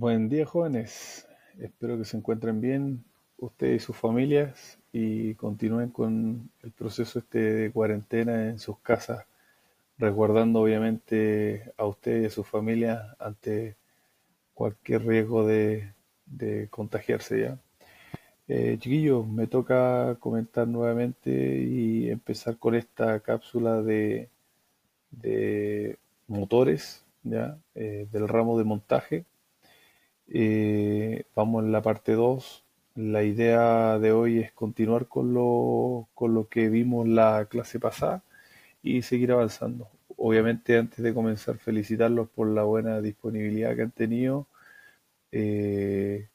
[0.00, 1.28] Buen día, jóvenes.
[1.58, 3.04] Espero que se encuentren bien
[3.36, 9.26] ustedes y sus familias y continúen con el proceso este de cuarentena en sus casas,
[9.98, 13.76] resguardando obviamente a ustedes y a sus familias ante
[14.54, 15.92] cualquier riesgo de,
[16.70, 17.58] contagiarse ya.
[18.48, 24.30] Eh, chiquillos, me toca comentar nuevamente y empezar con esta cápsula de,
[25.10, 29.26] de motores ya eh, del ramo de montaje.
[30.32, 32.64] Eh, vamos en la parte 2.
[32.94, 38.22] La idea de hoy es continuar con lo, con lo que vimos la clase pasada
[38.82, 39.88] y seguir avanzando.
[40.16, 44.46] Obviamente antes de comenzar felicitarlos por la buena disponibilidad que han tenido,
[45.32, 46.28] eh,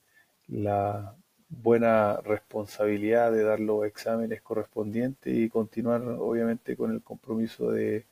[0.47, 1.15] la
[1.49, 8.05] buena responsabilidad de dar los exámenes correspondientes y continuar obviamente con el compromiso de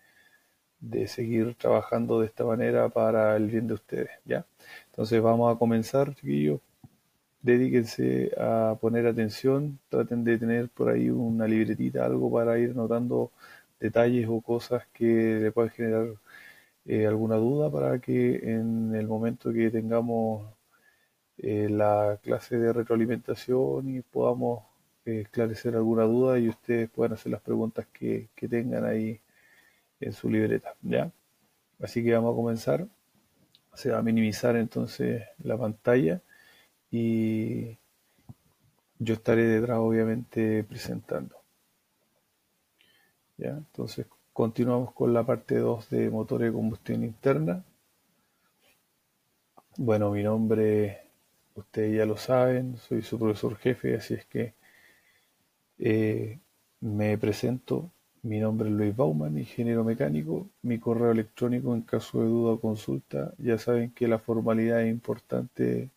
[0.83, 4.45] de seguir trabajando de esta manera para el bien de ustedes, ¿ya?
[4.87, 6.59] Entonces vamos a comenzar, chiquillos.
[7.41, 13.31] Dedíquense a poner atención, traten de tener por ahí una libretita, algo para ir notando
[13.79, 16.07] detalles o cosas que le puedan generar
[16.85, 20.47] eh, alguna duda para que en el momento que tengamos
[21.37, 24.63] eh, la clase de retroalimentación y podamos
[25.05, 29.19] eh, esclarecer alguna duda y ustedes puedan hacer las preguntas que, que tengan ahí
[30.03, 31.11] en su libreta, ¿ya?
[31.81, 32.87] Así que vamos a comenzar.
[33.73, 36.21] Se va a minimizar entonces la pantalla
[36.91, 37.77] y
[38.99, 41.35] yo estaré detrás obviamente presentando.
[43.37, 43.49] ¿Ya?
[43.49, 47.63] Entonces continuamos con la parte 2 de motores de combustión interna.
[49.77, 51.01] Bueno, mi nombre,
[51.55, 54.53] ustedes ya lo saben, soy su profesor jefe, así es que
[55.79, 56.39] eh,
[56.79, 57.91] me presento
[58.23, 60.49] mi nombre es Luis Bauman, ingeniero mecánico.
[60.61, 63.33] Mi correo electrónico en caso de duda o consulta.
[63.37, 65.89] Ya saben que la formalidad es importante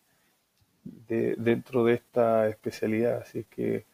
[0.84, 3.86] dentro de esta especialidad, así es que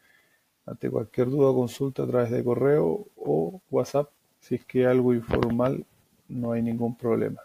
[0.65, 4.09] ante cualquier duda o consulta a través de correo o WhatsApp,
[4.39, 5.85] si es que algo informal,
[6.27, 7.41] no hay ningún problema.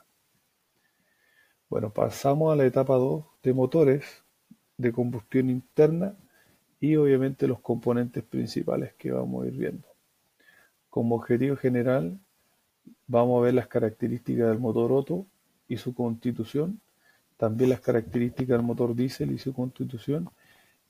[1.71, 4.05] Bueno, pasamos a la etapa 2 de motores
[4.79, 6.15] de combustión interna
[6.81, 9.88] y obviamente los componentes principales que vamos a ir viendo.
[10.91, 12.19] Como objetivo general,
[13.07, 15.27] vamos a ver las características del motor Otto
[15.69, 16.81] y su constitución,
[17.37, 20.29] también las características del motor diésel y su constitución,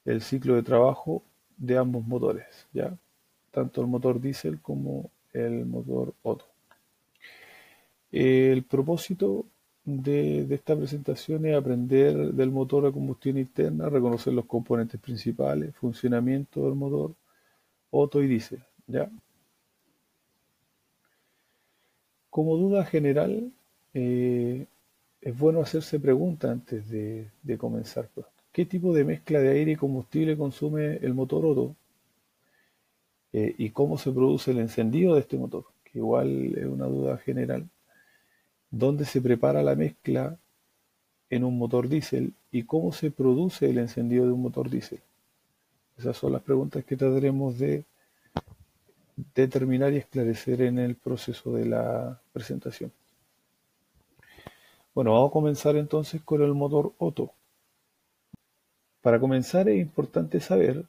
[0.04, 1.22] el ciclo de trabajo
[1.56, 2.96] de ambos motores, ¿ya?
[3.50, 6.46] tanto el motor diésel como el motor Otto.
[8.10, 9.44] El propósito
[9.84, 16.64] de, esta presentación es aprender del motor a combustión interna, reconocer los componentes principales, funcionamiento
[16.64, 17.14] del motor
[17.90, 18.62] Otto y diésel.
[18.86, 19.10] ¿ya?
[22.30, 23.50] Como duda general,
[23.94, 24.66] eh,
[25.20, 27.28] es bueno hacerse preguntas antes de,
[27.58, 28.08] comenzar.
[28.14, 28.26] Pues.
[28.52, 31.74] ¿Qué tipo de mezcla de aire y combustible consume el motor Otto?
[33.32, 35.64] Eh, ¿Y cómo se produce el encendido de este motor?
[35.84, 37.68] Que igual es una duda general.
[38.70, 40.38] ¿Dónde se prepara la mezcla
[41.30, 42.32] en un motor diésel?
[42.50, 45.00] ¿Y cómo se produce el encendido de un motor diésel?
[45.98, 47.84] Esas son las preguntas que trataremos de
[49.34, 52.92] determinar y esclarecer en el proceso de la presentación.
[54.94, 57.32] Bueno, vamos a comenzar entonces con el motor Otto.
[59.00, 60.84] Para comenzar es importante saber,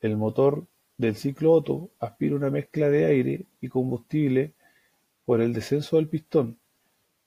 [0.00, 0.64] el motor
[0.96, 4.52] del ciclo Otto aspira una mezcla de aire y combustible
[5.24, 6.58] por el descenso del pistón.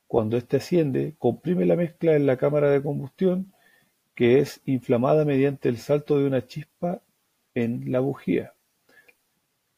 [0.08, 3.54] Cuando éste asciende, comprime la mezcla en la cámara de combustión,
[4.14, 7.02] que es inflamada mediante el salto de una chispa
[7.54, 8.55] en la bujía.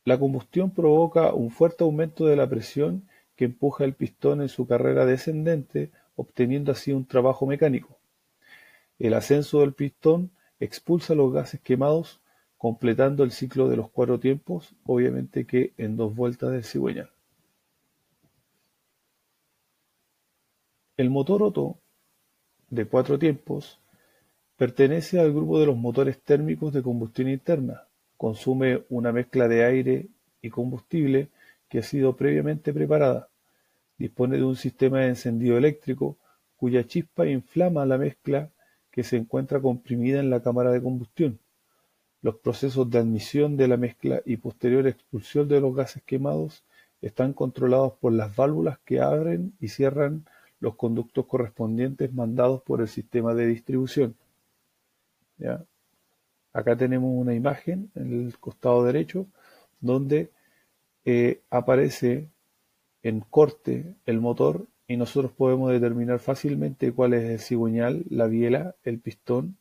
[0.08, 4.66] La combustión provoca un fuerte aumento de la presión que empuja el pistón en su
[4.66, 8.00] carrera descendente, obteniendo así un trabajo mecánico.
[9.00, 10.32] El ascenso del pistón
[10.62, 12.22] expulsa los gases quemados,
[12.58, 17.12] completando el ciclo de los cuatro tiempos, obviamente que en dos vueltas del cigüeñal.
[20.96, 21.80] El motor Otto,
[22.70, 23.82] de cuatro tiempos,
[24.56, 27.87] pertenece al grupo de los motores térmicos de combustión interna,
[28.18, 30.08] Consume una mezcla de aire
[30.42, 31.30] y combustible
[31.70, 33.30] que ha sido previamente preparada.
[33.98, 36.18] Dispone de un sistema de encendido eléctrico
[36.58, 38.50] cuya chispa inflama la mezcla
[38.92, 41.40] que se encuentra comprimida en la cámara de combustión.
[42.22, 46.64] Los procesos de admisión de la mezcla y posterior expulsión de los gases quemados
[47.02, 50.26] están controlados por las válvulas que abren y cierran
[50.60, 54.16] los conductos correspondientes mandados por el sistema de distribución.
[56.58, 59.28] Acá tenemos una imagen en el costado derecho
[59.80, 60.32] donde
[61.06, 62.32] eh, aparece
[63.04, 68.74] en corte el motor y nosotros podemos determinar fácilmente cuál es el cigüeñal, la biela,
[68.84, 69.56] el pistón,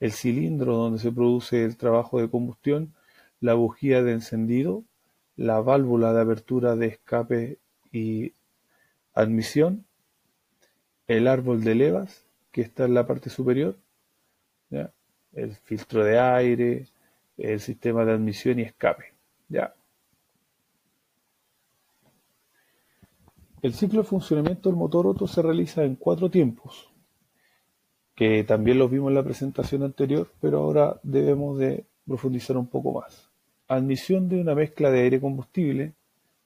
[0.00, 2.94] el cilindro donde se produce el trabajo de combustión,
[3.40, 4.82] la bujía de encendido,
[5.36, 7.58] la válvula de apertura de escape
[7.92, 8.32] y
[9.14, 9.84] admisión,
[11.06, 13.76] el árbol de levas que está en la parte superior,
[15.32, 16.86] el filtro de aire,
[17.36, 19.12] el sistema de admisión y escape.
[19.48, 19.74] ¿ya?
[23.62, 26.90] El ciclo de funcionamiento del motor Otto se realiza en cuatro tiempos,
[28.14, 33.00] que también los vimos en la presentación anterior, pero ahora debemos de profundizar un poco
[33.00, 33.28] más.
[33.68, 35.92] Admisión de una mezcla de aire-combustible,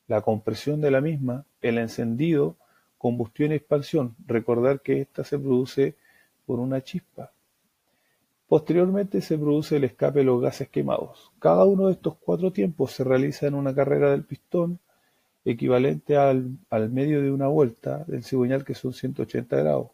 [0.09, 2.57] la compresión de la misma, el encendido,
[2.99, 4.17] combustión y expansión.
[4.27, 5.95] Recordar que esta se produce
[6.47, 7.33] por una chispa.
[8.55, 11.33] Posteriormente se produce el escape de los gases quemados.
[11.41, 14.79] Cada uno de estos cuatro tiempos se realiza en una carrera del pistón
[15.45, 19.89] equivalente al, al medio de una vuelta del cigüeñal que son 180 grados.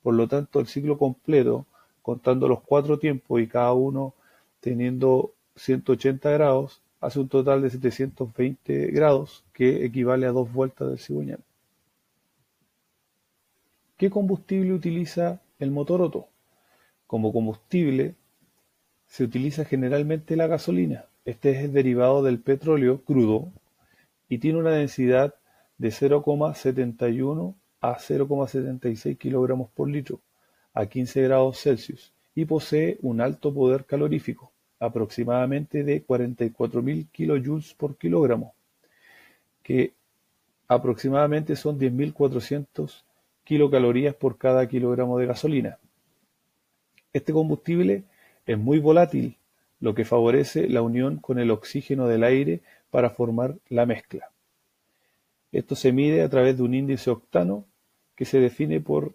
[0.00, 1.66] Por lo tanto, el ciclo completo,
[2.02, 4.14] contando los cuatro tiempos y cada uno
[4.60, 11.00] teniendo 180 grados, hace un total de 720 grados, que equivale a dos vueltas del
[11.00, 11.40] cigüeñal.
[13.96, 16.28] ¿Qué combustible utiliza el motor Otto?
[17.06, 18.14] Como combustible
[19.06, 21.06] se utiliza generalmente la gasolina.
[21.24, 23.52] Este es el derivado del petróleo crudo
[24.28, 25.34] y tiene una densidad
[25.78, 30.20] de 0,71 a 0,76 kilogramos por litro
[30.72, 37.96] a 15 grados Celsius y posee un alto poder calorífico, aproximadamente de 44.000 kilojoules por
[37.96, 38.54] kilogramo,
[39.62, 39.92] que
[40.66, 43.02] aproximadamente son 10.400
[43.44, 45.78] kilocalorías por cada kilogramo de gasolina.
[47.14, 48.02] Este combustible
[48.44, 49.36] es muy volátil,
[49.78, 54.30] lo que favorece la unión con el oxígeno del aire para formar la mezcla.
[55.52, 57.66] Esto se mide a través de un índice octano
[58.16, 59.14] que se define por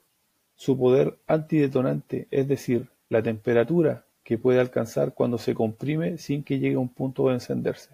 [0.56, 6.60] su poder antidetonante, es decir, la temperatura que puede alcanzar cuando se comprime sin que
[6.60, 7.90] llegue a un punto de encenderse.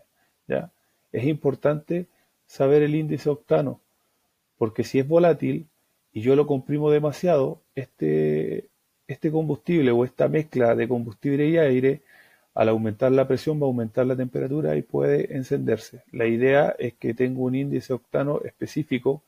[0.48, 0.72] ¿ya?
[1.12, 2.06] Es importante
[2.46, 3.81] saber el índice octano,
[4.57, 5.68] porque si es volátil
[6.13, 8.69] y yo lo comprimo demasiado, este,
[9.07, 12.02] este combustible o esta mezcla de combustible y aire
[12.54, 16.04] al aumentar la presión va a aumentar la temperatura y puede encenderse.
[16.12, 19.24] La idea es que tenga un índice octano específico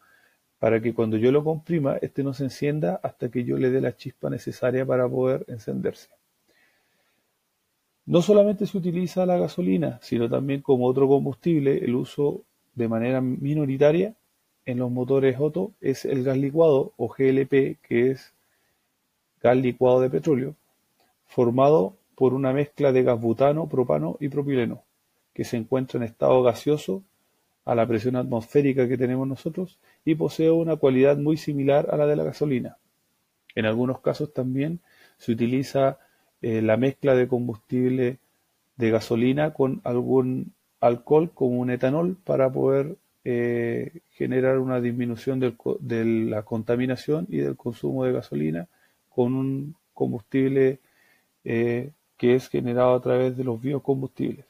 [0.59, 3.81] para que cuando yo lo comprima, este no se encienda hasta que yo le dé
[3.81, 6.09] la chispa necesaria para poder encenderse.
[8.06, 13.19] No solamente se utiliza la gasolina, sino también como otro combustible, el uso de manera
[13.19, 14.15] minoritaria
[14.65, 18.33] en los motores Otto es el gas licuado o GLP, que es
[19.55, 20.55] licuado de petróleo,
[21.25, 24.83] formado por una mezcla de gas butano, propano y propileno,
[25.33, 27.03] que se encuentra en estado gaseoso
[27.63, 32.07] a la presión atmosférica que tenemos nosotros y posee una cualidad muy similar a la
[32.07, 32.77] de la gasolina.
[33.55, 34.79] En algunos casos también
[35.17, 36.00] se utiliza
[36.41, 38.17] eh, la mezcla de combustible
[38.77, 42.95] de gasolina con algún alcohol como un etanol para poder
[43.25, 48.67] eh, generar una disminución de la contaminación y del consumo de gasolina
[49.17, 50.77] con un combustible
[51.43, 54.45] eh, que es generado a través de los biocombustibles.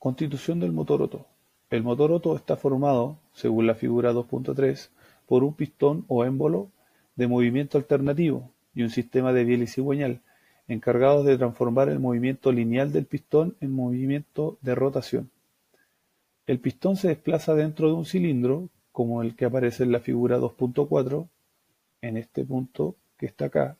[0.00, 1.24] Constitución del motor Otto.
[1.70, 4.88] El motor Otto está formado, según la figura 2.3,
[5.26, 6.68] por un pistón o émbolo
[7.14, 10.20] de movimiento alternativo y un sistema de biel y cigüeñal,
[10.66, 15.30] encargados de transformar el movimiento lineal del pistón en movimiento de rotación.
[16.48, 20.38] El pistón se desplaza dentro de un cilindro, como el que aparece en la figura
[20.38, 21.28] 2.4,
[22.02, 23.76] en este punto que está acá,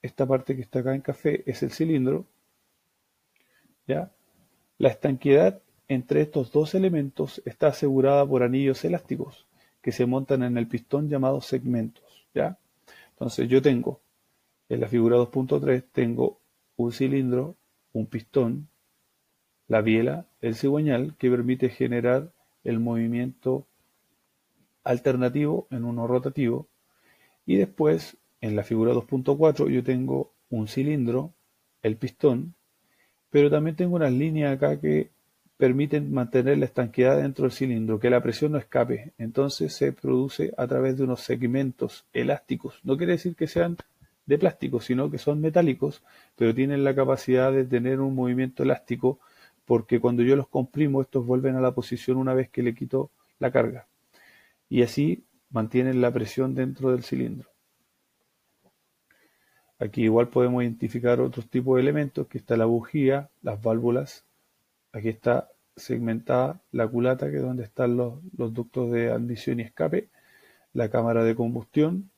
[0.00, 2.26] esta parte que está acá en café es el cilindro,
[3.86, 4.10] ¿ya?
[4.78, 9.46] La estanquidad entre estos dos elementos está asegurada por anillos elásticos
[9.80, 12.58] que se montan en el pistón llamados segmentos, ¿ya?
[13.10, 14.00] Entonces yo tengo,
[14.68, 16.40] en la figura 2.3, tengo
[16.76, 17.56] un cilindro,
[17.92, 18.68] un pistón,
[19.68, 22.32] la biela, el cigüeñal, que permite generar
[22.64, 23.66] el movimiento
[24.84, 26.68] alternativo en uno rotativo,
[27.46, 31.32] y después, en la figura 2.4, yo tengo un cilindro,
[31.82, 32.54] el pistón,
[33.30, 35.10] pero también tengo unas líneas acá que
[35.56, 39.12] permiten mantener la estanqueidad dentro del cilindro, que la presión no escape.
[39.16, 42.80] Entonces se produce a través de unos segmentos elásticos.
[42.82, 43.76] No quiere decir que sean
[44.26, 46.02] de plástico, sino que son metálicos,
[46.36, 49.20] pero tienen la capacidad de tener un movimiento elástico
[49.64, 53.10] porque cuando yo los comprimo, estos vuelven a la posición una vez que le quito
[53.38, 53.86] la carga.
[54.72, 57.50] Y así mantienen la presión dentro del cilindro.
[59.78, 64.24] Aquí igual podemos identificar otros tipos de elementos, que está la bujía, las válvulas,
[64.90, 69.64] aquí está segmentada la culata, que es donde están los, los ductos de admisión y
[69.64, 70.08] escape,
[70.72, 72.10] la cámara de combustión,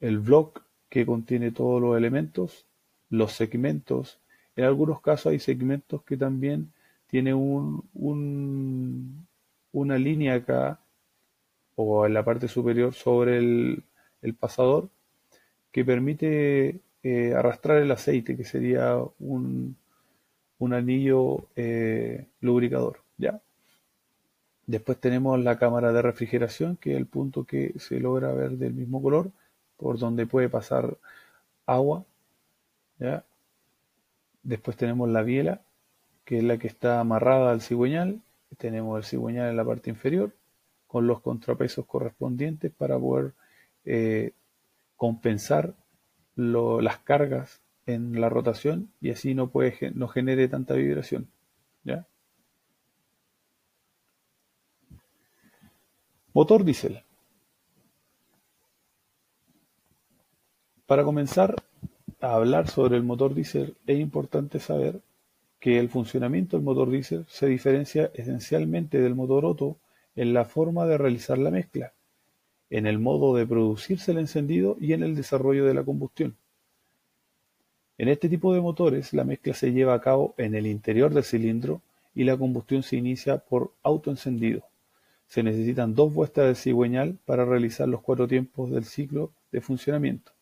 [0.00, 2.66] el block que contiene todos los elementos,
[3.08, 4.20] los segmentos.
[4.54, 6.74] En algunos casos hay segmentos que también
[7.06, 9.26] tienen un,
[9.72, 10.81] una línea acá
[11.76, 13.84] o en la parte superior sobre el,
[14.38, 14.88] pasador
[15.72, 19.76] que permite eh, arrastrar el aceite, que sería un,
[20.60, 22.98] anillo eh, lubricador.
[23.18, 23.40] ¿ya?
[24.66, 28.74] Después tenemos la cámara de refrigeración, que es el punto que se logra ver del
[28.74, 29.30] mismo color,
[29.76, 30.96] por donde puede pasar
[31.66, 32.04] agua.
[33.00, 33.24] ¿ya?
[34.44, 35.62] Después tenemos la biela,
[36.24, 38.20] que es la que está amarrada al cigüeñal.
[38.58, 40.32] Tenemos el cigüeñal en la parte inferior,
[40.92, 43.32] con los contrapesos correspondientes para poder
[43.86, 44.32] eh,
[44.94, 45.74] compensar
[46.36, 51.28] las cargas en la rotación y así no, puede, no genere tanta vibración.
[56.34, 57.02] Motor diésel.
[60.84, 61.56] Para comenzar
[62.20, 65.00] a hablar sobre el motor diésel es importante saber
[65.58, 69.78] que el funcionamiento del motor diésel se diferencia esencialmente del motor Otto
[70.16, 71.92] en la forma de realizar la mezcla,
[72.70, 76.36] en el modo de producirse el encendido y en el desarrollo de la combustión.
[77.98, 81.24] En este tipo de motores la mezcla se lleva a cabo en el interior del
[81.24, 81.82] cilindro
[82.14, 84.62] y la combustión se inicia por autoencendido.
[85.28, 90.32] Se necesitan dos vueltas de cigüeñal para realizar los cuatro tiempos del ciclo de funcionamiento.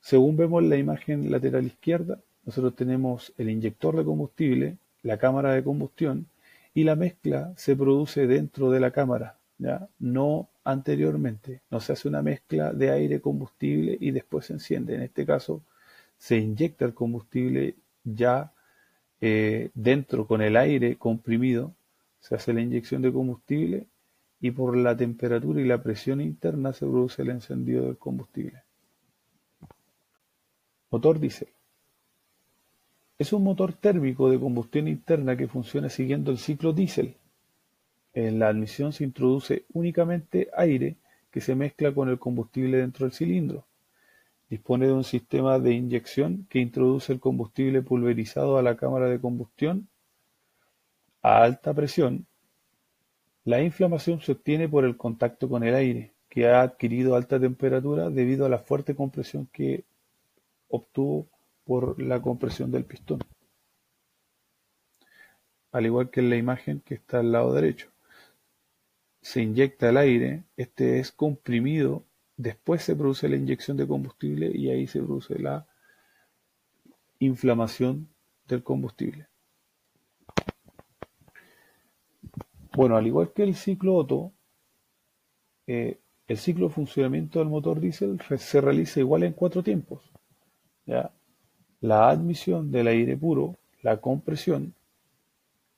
[0.00, 5.52] Según vemos en la imagen lateral izquierda, nosotros tenemos el inyector de combustible, la cámara
[5.52, 6.26] de combustión
[6.74, 9.88] y la mezcla se produce dentro de la cámara, ¿ya?
[10.00, 11.62] no anteriormente.
[11.70, 14.96] No se hace una mezcla de aire combustible y después se enciende.
[14.96, 15.62] En este caso
[16.18, 18.52] se inyecta el combustible ya
[19.20, 21.74] eh, dentro con el aire comprimido,
[22.20, 23.86] se hace la inyección de combustible
[24.40, 28.62] y por la temperatura y la presión interna se produce el encendido del combustible.
[30.90, 31.53] Motor diésel.
[33.16, 37.14] Es un motor térmico de combustión interna que funciona siguiendo el ciclo diésel.
[38.12, 40.96] En la admisión se introduce únicamente aire
[41.30, 43.66] que se mezcla con el combustible dentro del cilindro.
[44.50, 49.20] Dispone de un sistema de inyección que introduce el combustible pulverizado a la cámara de
[49.20, 49.88] combustión
[51.22, 52.26] a alta presión.
[53.44, 58.10] La inflamación se obtiene por el contacto con el aire, que ha adquirido alta temperatura
[58.10, 59.84] debido a la fuerte compresión que
[60.68, 61.28] obtuvo
[61.64, 63.20] por la compresión del pistón.
[65.72, 67.88] Al igual que en la imagen que está al lado derecho
[69.24, 72.04] se inyecta el aire, este es comprimido,
[72.36, 75.66] después se produce la inyección de combustible y ahí se produce la
[77.20, 78.08] inflamación
[78.46, 79.26] del combustible.
[82.76, 84.32] Bueno, al igual que el ciclo Otto,
[85.66, 90.02] eh, el ciclo de funcionamiento del motor diésel se realiza igual en cuatro tiempos.
[91.84, 94.72] La admisión del aire puro, la compresión,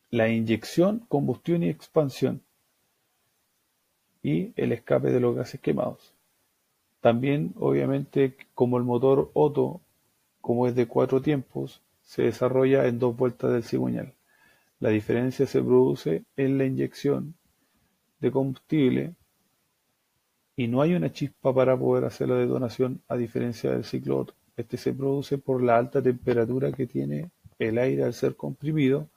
[0.09, 2.43] la inyección, combustión y expansión
[4.23, 6.15] y el escape de los gases quemados.
[7.01, 9.81] También, obviamente, como el motor Otto,
[10.41, 14.15] como es de cuatro tiempos, se desarrolla en dos vueltas del cigüeñal.
[14.79, 17.35] La diferencia se produce en la inyección
[18.21, 19.15] de combustible
[20.55, 24.35] y no hay una chispa para poder hacer la detonación a diferencia del ciclo Otto.
[24.57, 29.09] Este se produce por la alta temperatura que tiene el aire al ser comprimido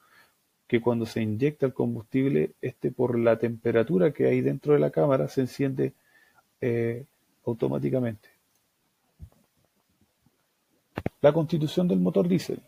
[0.68, 4.92] que cuando se inyecta el combustible, este por la temperatura que hay dentro de la
[4.92, 5.94] cámara se enciende
[6.62, 7.06] eh,
[7.46, 8.30] automáticamente.
[11.22, 12.62] La constitución del motor diésel.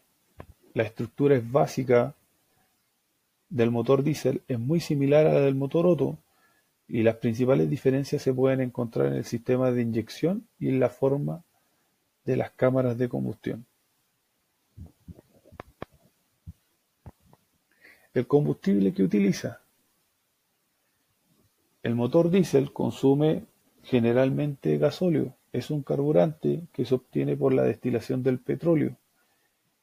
[0.73, 2.15] La estructura es básica
[3.51, 6.17] del motor diésel es muy similar a la del motor Otto
[6.87, 10.89] y las principales diferencias se pueden encontrar en el sistema de inyección y en la
[10.89, 11.43] forma
[12.31, 13.65] de las cámaras de combustión.
[18.13, 19.59] El combustible que utiliza.
[21.83, 23.43] El motor diésel consume
[23.83, 25.35] generalmente gasóleo.
[25.51, 28.95] Es un carburante que se obtiene por la destilación del petróleo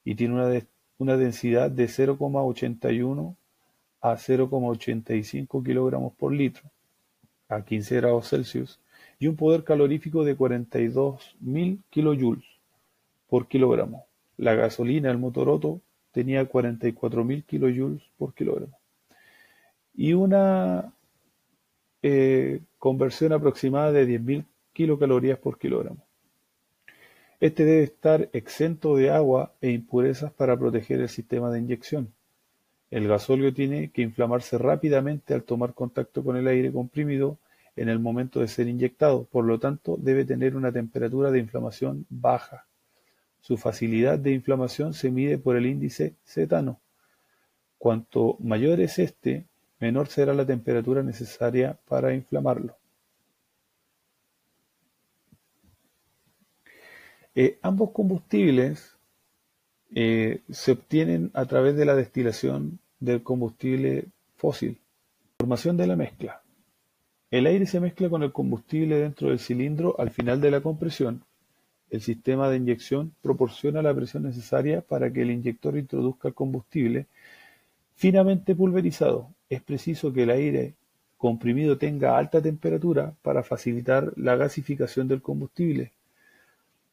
[0.02, 3.36] y tiene una, una densidad de 0,81
[4.00, 6.70] a 0,85 kilogramos por litro
[7.50, 8.80] a 15 grados Celsius
[9.18, 12.44] y un poder calorífico de 42.000 kilojoules
[13.28, 14.06] por kilogramo.
[14.36, 15.80] La gasolina, el motor Otto,
[16.12, 18.78] tenía 44.000 kilojoules por kilogramo.
[19.94, 20.92] Y una
[22.02, 26.04] eh, conversión aproximada de 10.000 kilocalorías por kilogramo.
[27.40, 32.12] Este debe estar exento de agua e impurezas para proteger el sistema de inyección.
[32.90, 37.38] El gasóleo tiene que inflamarse rápidamente al tomar contacto con el aire comprimido
[37.80, 42.06] en el momento de ser inyectado, por lo tanto debe tener una temperatura de inflamación
[42.08, 42.66] baja.
[43.40, 46.80] Su facilidad de inflamación se mide por el índice cetano.
[47.78, 49.46] Cuanto mayor es este,
[49.78, 52.76] menor será la temperatura necesaria para inflamarlo.
[57.34, 58.96] Eh, ambos combustibles
[59.94, 64.06] eh, se obtienen a través de la destilación del combustible
[64.36, 64.80] fósil.
[65.38, 66.42] Formación de la mezcla.
[67.30, 71.22] El aire se mezcla con el combustible dentro del cilindro al final de la compresión.
[71.90, 77.06] El sistema de inyección proporciona la presión necesaria para que el inyector introduzca el combustible
[77.96, 79.30] finamente pulverizado.
[79.50, 80.74] Es preciso que el aire
[81.16, 85.92] comprimido tenga alta temperatura para facilitar la gasificación del combustible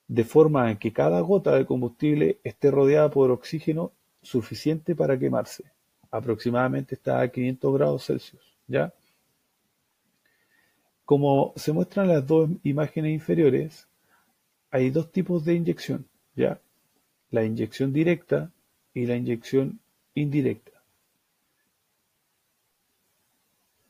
[0.07, 5.63] de forma en que cada gota de combustible esté rodeada por oxígeno suficiente para quemarse.
[6.11, 8.43] Aproximadamente está a 500 grados Celsius.
[8.67, 8.93] ¿ya?
[11.05, 13.87] Como se muestran las dos imágenes inferiores,
[14.71, 16.59] hay dos tipos de inyección, ¿ya?
[17.29, 18.51] La inyección directa
[18.93, 19.79] y la inyección
[20.15, 20.71] indirecta.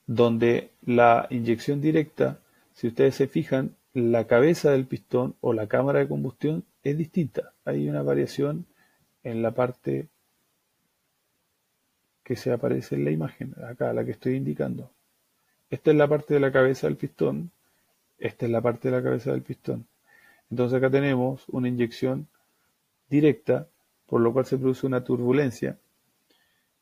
[0.05, 2.39] Donde la inyección directa,
[2.73, 7.53] si ustedes se fijan, la cabeza del pistón o la cámara de combustión es distinta.
[7.63, 8.65] Hay una variación
[9.23, 10.09] en la parte
[12.25, 14.91] que se aparece en la imagen, acá la que estoy indicando.
[15.69, 17.51] Esta es la parte de la cabeza del pistón,
[18.17, 19.87] esta es la parte de la cabeza del pistón.
[20.49, 22.27] Entonces acá tenemos una inyección
[23.09, 23.67] directa,
[24.05, 25.77] por lo cual se produce una turbulencia,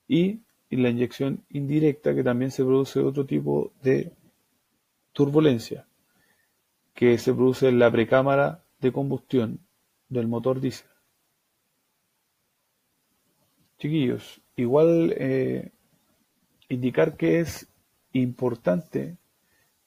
[0.07, 4.11] y la inyección indirecta, que también se produce otro tipo de
[5.13, 5.85] turbulencia
[6.93, 9.59] que se produce en la precámara de combustión
[10.09, 10.87] del motor diésel.
[13.77, 15.71] Chiquillos, igual eh,
[16.69, 17.67] indicar que es
[18.13, 19.17] importante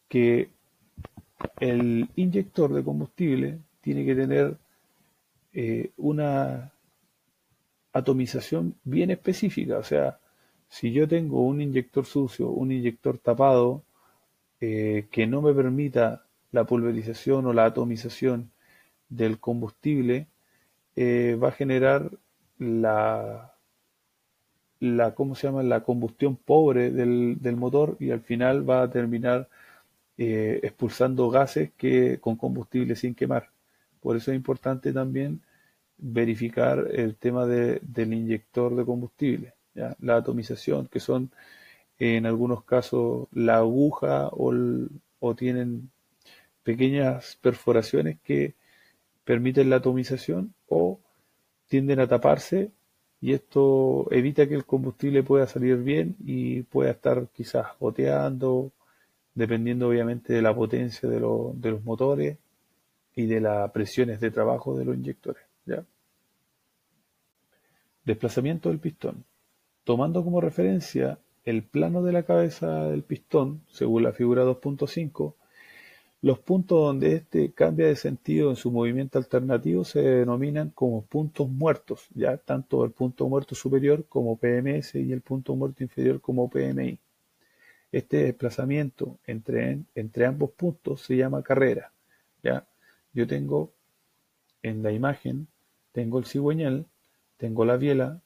[0.09, 0.51] que
[1.61, 4.57] el inyector de combustible tiene que tener
[5.53, 6.73] eh, una
[7.93, 9.79] atomización bien específica.
[9.79, 10.19] O sea,
[10.69, 13.83] si yo tengo un inyector sucio, un inyector tapado,
[14.61, 18.51] eh, que no me permita la pulverización o la atomización
[19.09, 20.27] del combustible
[20.97, 22.11] eh, va a generar
[22.59, 23.56] la,
[24.81, 25.63] la, ¿cómo se llama?
[25.63, 29.49] la combustión pobre del, motor y al final va a terminar
[30.19, 33.51] eh, expulsando gases que, con combustible sin quemar.
[34.01, 35.41] Por eso es importante también
[35.99, 41.31] verificar el tema del inyector de combustible, la atomización, que son
[41.99, 44.53] en algunos casos la aguja o,
[45.21, 45.91] o tienen
[46.63, 48.55] pequeñas perforaciones que
[49.25, 51.01] permiten la atomización o
[51.69, 52.71] tienden a taparse
[53.21, 58.73] y esto evita que el combustible pueda salir bien y pueda estar quizás goteando,
[59.35, 62.39] dependiendo obviamente de la potencia de, los motores
[63.15, 65.43] y de las presiones de trabajo de los inyectores.
[68.05, 69.25] Desplazamiento del pistón.
[69.83, 75.35] Tomando como referencia el plano de la cabeza del pistón, según la figura 2.5,
[76.23, 81.49] los puntos donde este cambia de sentido en su movimiento alternativo se denominan como puntos
[81.49, 86.49] muertos, ya tanto el punto muerto superior como PMS y el punto muerto inferior como
[86.49, 86.99] PMI.
[87.93, 91.93] Este desplazamiento entre, entre ambos puntos se llama carrera.
[92.43, 92.67] ¿ya?
[93.13, 93.73] Yo tengo
[94.63, 95.47] en la imagen,
[95.93, 96.87] tengo el cigüeñal,
[97.37, 98.21] tengo la biela,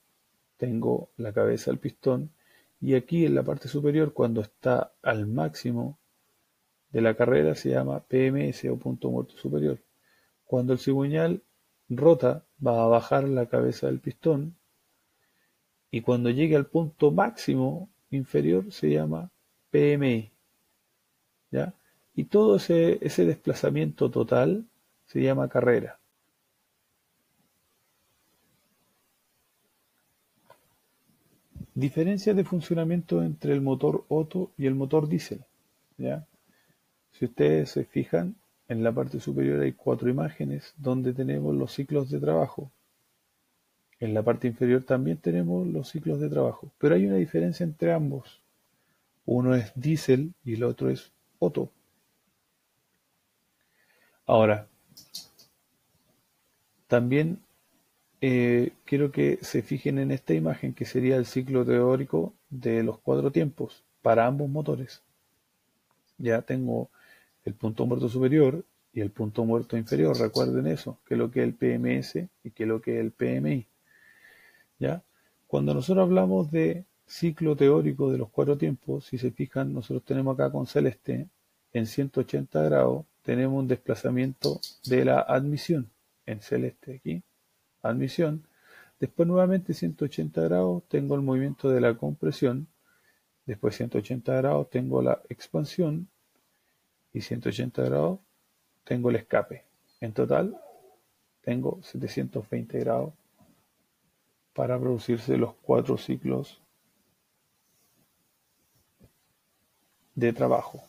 [0.57, 2.31] tengo la cabeza del pistón
[2.81, 5.98] y aquí en la parte superior cuando está al máximo
[6.92, 9.79] de la carrera se llama PMS o punto muerto superior.
[10.44, 11.42] Cuando el cigüeñal
[11.88, 14.57] rota va a bajar la cabeza del pistón
[15.90, 19.31] y cuando llegue al punto máximo inferior se llama
[19.70, 20.31] PMI.
[21.50, 21.74] ¿ya?
[22.14, 24.66] Y todo ese, ese desplazamiento total
[25.07, 25.98] se llama carrera.
[31.74, 35.44] Diferencias de funcionamiento entre el motor Otto y el motor diésel.
[35.96, 36.26] ¿ya?
[37.12, 38.37] Si ustedes se fijan,
[38.68, 42.70] en la parte superior hay cuatro imágenes donde tenemos los ciclos de trabajo.
[43.99, 47.92] En la parte inferior también tenemos los ciclos de trabajo, pero hay una diferencia entre
[47.92, 48.40] ambos.
[49.27, 51.70] Uno es diésel y el otro es Otto.
[54.27, 54.68] Ahora,
[56.87, 57.40] también
[58.20, 62.99] eh, quiero que se fijen en esta imagen que sería el ciclo teórico de los
[62.99, 65.03] cuatro tiempos para ambos motores.
[66.18, 66.90] Ya tengo
[67.44, 70.18] el punto muerto superior y el punto muerto inferior.
[70.18, 73.00] Recuerden eso, que es lo que es el PMS y que es lo que es
[73.00, 73.66] el PMI.
[74.79, 75.03] ¿Ya?
[75.46, 80.35] Cuando nosotros hablamos de ciclo teórico de los cuatro tiempos, si se fijan, nosotros tenemos
[80.35, 81.29] acá con celeste
[81.72, 85.90] en 180 grados, tenemos un desplazamiento de la admisión
[86.26, 87.22] en celeste aquí,
[87.83, 88.44] admisión.
[88.98, 92.68] Después nuevamente 180 grados tengo el movimiento de la compresión,
[93.46, 96.09] después 180 grados tengo la expansión
[97.12, 98.20] y 180 grados
[98.85, 99.64] tengo el escape.
[100.01, 100.61] En total
[101.42, 103.12] tengo 720 grados
[104.53, 106.61] para producirse los cuatro ciclos
[110.14, 110.83] de trabajo,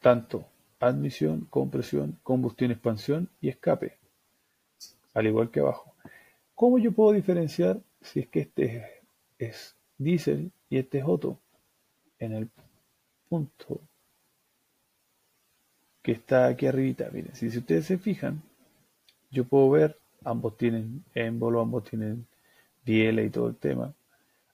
[0.00, 0.46] tanto
[0.80, 3.98] admisión, compresión, combustión, expansión y escape,
[5.14, 5.94] al igual que abajo.
[6.54, 9.02] ¿Cómo yo puedo diferenciar si es que este
[9.38, 11.38] es diésel y este es Otto?
[12.18, 12.48] En el
[13.28, 13.80] punto
[16.08, 18.40] que está aquí arribita, miren, si ustedes se fijan,
[19.30, 22.26] yo puedo ver, ambos tienen émbolo, ambos tienen
[22.82, 23.92] biela y todo el tema.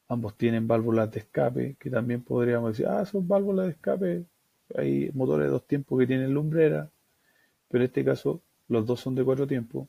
[0.09, 4.25] Ambos tienen válvulas de escape, que también podríamos decir, ah, son válvulas de escape.
[4.75, 6.91] Hay motores de dos tiempos que tienen lumbrera,
[7.69, 9.87] pero en este caso los dos son de cuatro tiempos.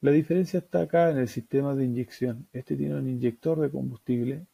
[0.00, 2.46] La diferencia está acá en el sistema de inyección.
[2.54, 4.46] Este tiene un inyector de combustible,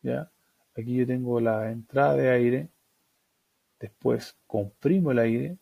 [0.00, 0.30] ¿ya?
[0.74, 2.68] Aquí yo tengo la entrada de aire,
[3.82, 5.56] después comprimo el aire.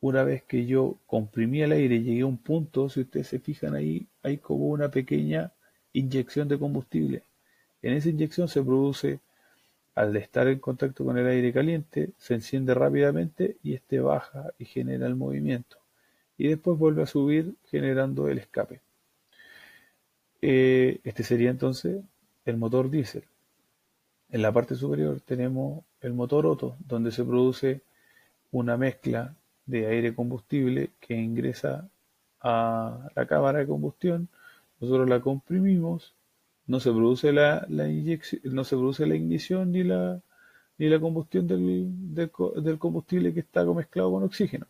[0.00, 3.74] Una vez que yo comprimí el aire llegué a un punto, si ustedes se fijan
[3.74, 5.52] ahí, hay como una pequeña
[5.92, 7.22] inyección de combustible.
[7.82, 9.20] En esa inyección se produce,
[9.94, 14.66] al estar en contacto con el aire caliente, se enciende rápidamente y este baja y
[14.66, 15.78] genera el movimiento.
[16.36, 18.80] Y después vuelve a subir generando el escape.
[20.42, 22.00] Eh, este sería entonces
[22.44, 23.24] el motor diésel.
[24.30, 27.80] En la parte superior tenemos el motor Otto, donde se produce
[28.50, 31.88] una mezcla de aire combustible que ingresa
[32.40, 34.28] a la cámara de combustión.
[34.80, 36.14] Nosotros la comprimimos,
[36.66, 40.20] no se produce la, inyección, no se produce la ignición ni la,
[40.76, 44.66] ni la combustión del, del, combustible que está mezclado con oxígeno,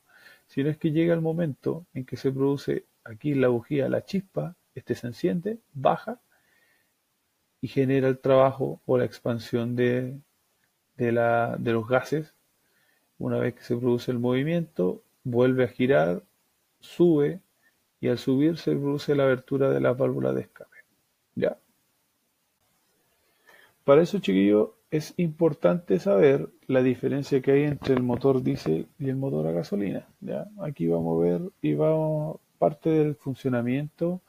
[0.47, 4.55] sino es que llega el momento en que se produce aquí la bujía, la chispa,
[4.75, 6.21] este se enciende, baja
[7.61, 10.19] y genera el trabajo o la expansión de,
[10.97, 12.35] de, la, de los gases.
[13.19, 16.23] Una vez que se produce el movimiento, vuelve a girar,
[16.81, 17.41] sube,
[18.01, 20.77] y al subir se produce la abertura de la válvula de escape.
[21.35, 21.59] ¿Ya?
[23.85, 29.09] Para eso, chiquillos, es importante saber la diferencia que hay entre el motor diésel y
[29.09, 30.07] el motor a gasolina.
[30.21, 30.49] ¿ya?
[30.61, 34.21] Aquí vamos a ver y vamos parte del funcionamiento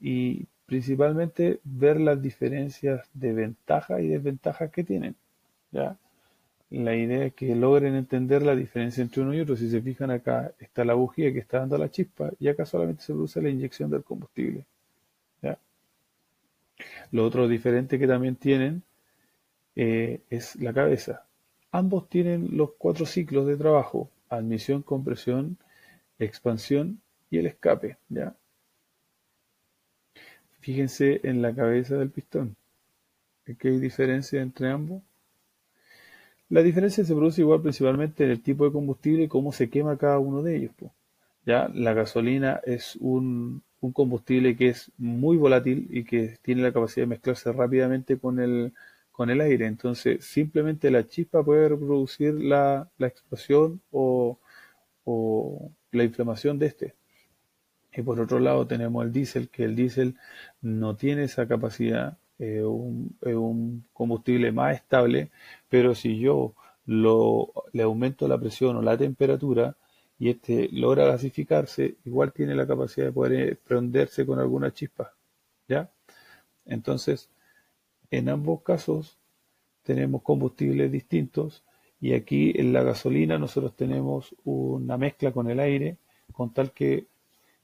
[0.00, 5.14] y principalmente ver las diferencias de ventaja y desventajas que tienen.
[5.70, 5.96] ¿ya?
[6.70, 9.56] la idea es que logren entender la diferencia entre uno y otro.
[9.56, 13.02] Si se fijan acá, está la bujía que está dando la chispa y acá solamente
[13.02, 14.64] se produce la inyección del combustible.
[17.10, 18.82] Lo otro diferente que también tienen
[19.76, 21.26] eh, es la cabeza.
[21.70, 25.56] Ambos tienen los cuatro ciclos de trabajo, admisión, compresión,
[26.18, 27.00] expansión
[27.30, 27.96] y el escape.
[28.08, 28.34] ¿ya?
[30.66, 32.56] Fíjense en la cabeza del pistón.
[33.44, 35.00] ¿Qué hay diferencia entre ambos?
[36.48, 39.96] La diferencia se produce igual principalmente en el tipo de combustible y cómo se quema
[39.96, 40.72] cada uno de ellos.
[41.44, 41.68] ¿ya?
[41.72, 47.10] La gasolina es un, combustible que es muy volátil y que tiene la capacidad de
[47.10, 48.72] mezclarse rápidamente con el,
[49.12, 49.66] con el aire.
[49.66, 54.36] Entonces, simplemente la chispa puede reproducir la, explosión o,
[55.92, 56.94] la inflamación de este.
[57.96, 60.16] Y por otro lado tenemos el diésel, que el diésel
[60.60, 65.30] no tiene esa capacidad es un, combustible más estable,
[65.68, 66.54] pero si yo
[66.84, 69.76] lo, le aumento la presión o la temperatura
[70.18, 75.12] y este logra gasificarse, igual tiene la capacidad de poder prenderse con alguna chispa.
[75.68, 75.90] ¿Ya?
[76.64, 77.28] Entonces,
[78.10, 79.18] en ambos casos
[79.82, 81.64] tenemos combustibles distintos
[82.00, 85.96] y aquí en la gasolina nosotros tenemos una mezcla con el aire
[86.32, 87.06] con tal que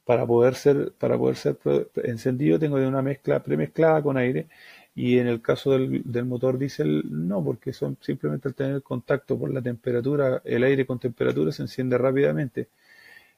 [0.05, 1.57] para poder ser, para poder ser
[2.05, 4.47] encendido tengo de una mezcla premezclada con aire
[4.95, 9.39] y en el caso del, del, motor diésel no, porque son simplemente al tener contacto
[9.39, 12.69] por la temperatura, el aire con temperatura se enciende rápidamente.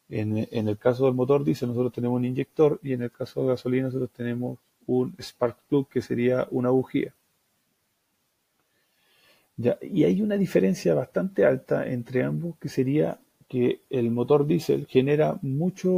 [0.09, 3.43] En, en el caso del motor diésel nosotros tenemos un inyector y en el caso
[3.43, 7.15] de gasolina nosotros tenemos un spark plug que sería una bujía.
[9.57, 14.87] Ya, y hay una diferencia bastante alta entre ambos que sería que el motor diésel
[14.87, 15.91] genera mucho,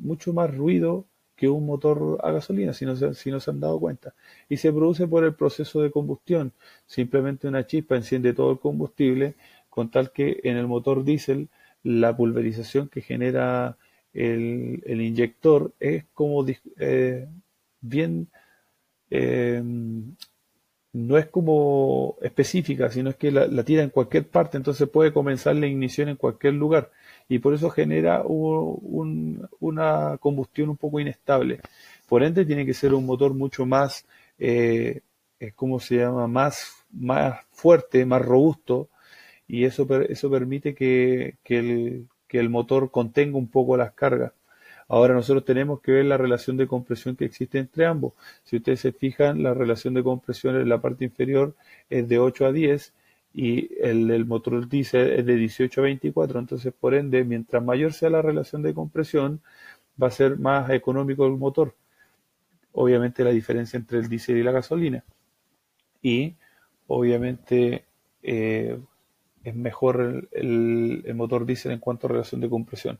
[0.00, 1.06] mucho más ruido
[1.36, 4.14] que un motor a gasolina, si no, si no se han dado cuenta.
[4.48, 6.52] Y se produce por el proceso de combustión.
[6.86, 9.36] Simplemente una chispa enciende todo el combustible,
[9.70, 11.48] con tal que en el motor diésel
[11.84, 13.76] la pulverización que genera
[14.12, 16.44] el, inyector es como
[16.78, 17.28] eh,
[17.80, 18.28] bien,
[19.10, 19.62] eh,
[20.92, 25.56] no es como específica, sino es que la, tira en cualquier parte, entonces puede comenzar
[25.56, 26.90] la ignición en cualquier lugar
[27.28, 31.60] y por eso genera una combustión un poco inestable.
[32.08, 34.06] Por ende, tiene que ser un motor mucho más,
[34.38, 35.02] eh,
[35.40, 36.26] eh ¿cómo se llama?
[36.26, 38.88] Más, más fuerte, más robusto
[39.46, 44.32] y eso, eso permite que, que, el, que el motor contenga un poco las cargas.
[44.88, 48.14] Ahora nosotros tenemos que ver la relación de compresión que existe entre ambos.
[48.44, 51.54] Si ustedes se fijan, la relación de compresión en la parte inferior
[51.90, 52.94] es de 8 a 10
[53.34, 56.38] y el, motor diésel es de 18 a 24.
[56.40, 59.42] Entonces, por ende, mientras mayor sea la relación de compresión,
[60.02, 61.74] va a ser más económico el motor.
[62.72, 65.04] Obviamente la diferencia entre el diésel y la gasolina.
[66.02, 66.34] Y
[66.86, 67.84] obviamente
[68.22, 68.78] eh,
[69.44, 72.98] es mejor el, el motor diésel en cuanto a relación de compresión.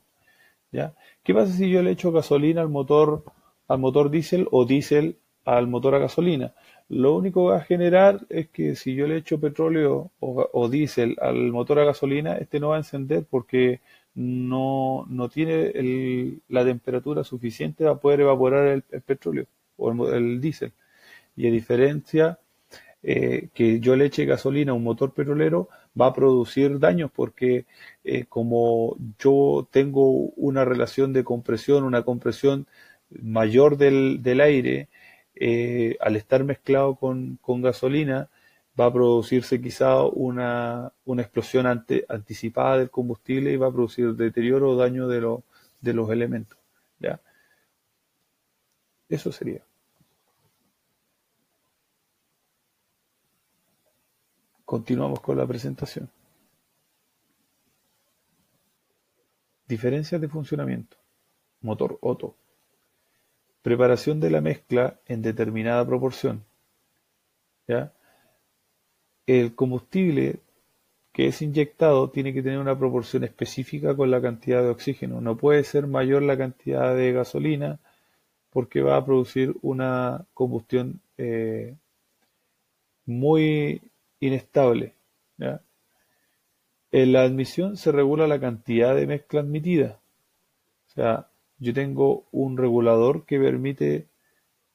[0.70, 3.24] ¿Qué pasa si yo le echo gasolina al motor,
[3.68, 6.54] al motor diésel o diésel al motor a gasolina?
[6.88, 11.16] Lo único que va a generar es que si yo le echo petróleo o, diésel
[11.20, 13.81] al motor a gasolina, este no va a encender porque
[14.14, 20.72] no, no tiene la temperatura suficiente para poder evaporar el, petróleo o el, el diésel.
[21.37, 22.38] Y a diferencia
[23.02, 25.68] eh, que yo le eche gasolina a un motor petrolero
[26.00, 27.66] va a producir daños porque
[28.04, 32.66] eh, como yo tengo una relación de compresión, una compresión
[33.11, 34.88] mayor del, aire,
[35.34, 38.28] eh, al estar mezclado con, gasolina,
[38.78, 44.70] va a producirse quizá una, una explosión anticipada del combustible y va a producir deterioro
[44.70, 45.20] o daño de,
[45.80, 46.58] de los elementos.
[47.00, 47.20] ¿ya?
[49.08, 49.62] Eso sería.
[54.68, 56.11] Continuamos con la presentación.
[59.66, 60.98] Diferencias de funcionamiento.
[61.62, 62.37] Motor Otto.
[63.62, 66.44] Preparación de la mezcla en determinada proporción.
[67.66, 67.94] ¿Ya?
[69.26, 70.40] El combustible
[71.14, 75.22] que es inyectado tiene que tener una proporción específica con la cantidad de oxígeno.
[75.22, 77.78] No puede ser mayor la cantidad de gasolina
[78.50, 81.74] porque va a producir una combustión eh,
[83.07, 83.81] muy
[84.20, 84.94] inestable.
[86.90, 90.00] En la admisión se regula la cantidad de mezcla admitida.
[90.88, 91.28] O sea,
[91.59, 94.07] yo tengo un regulador que permite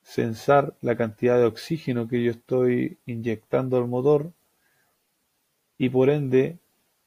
[0.03, 4.31] censar la cantidad de oxígeno que yo estoy inyectando al motor
[5.77, 6.59] y por ende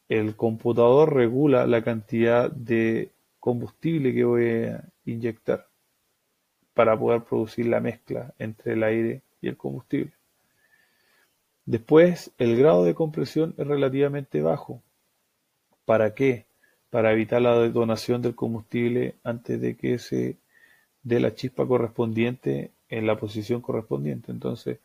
[0.08, 5.68] el computador regula la cantidad de combustible que voy a inyectar
[6.74, 10.15] para poder producir la mezcla entre el aire y el combustible.
[11.66, 14.82] Después, el grado de compresión es relativamente bajo.
[15.84, 16.46] ¿Para qué?
[16.90, 20.36] Para evitar la detonación del combustible antes de que se
[21.02, 24.30] dé la chispa correspondiente en la posición correspondiente.
[24.30, 24.78] Entonces,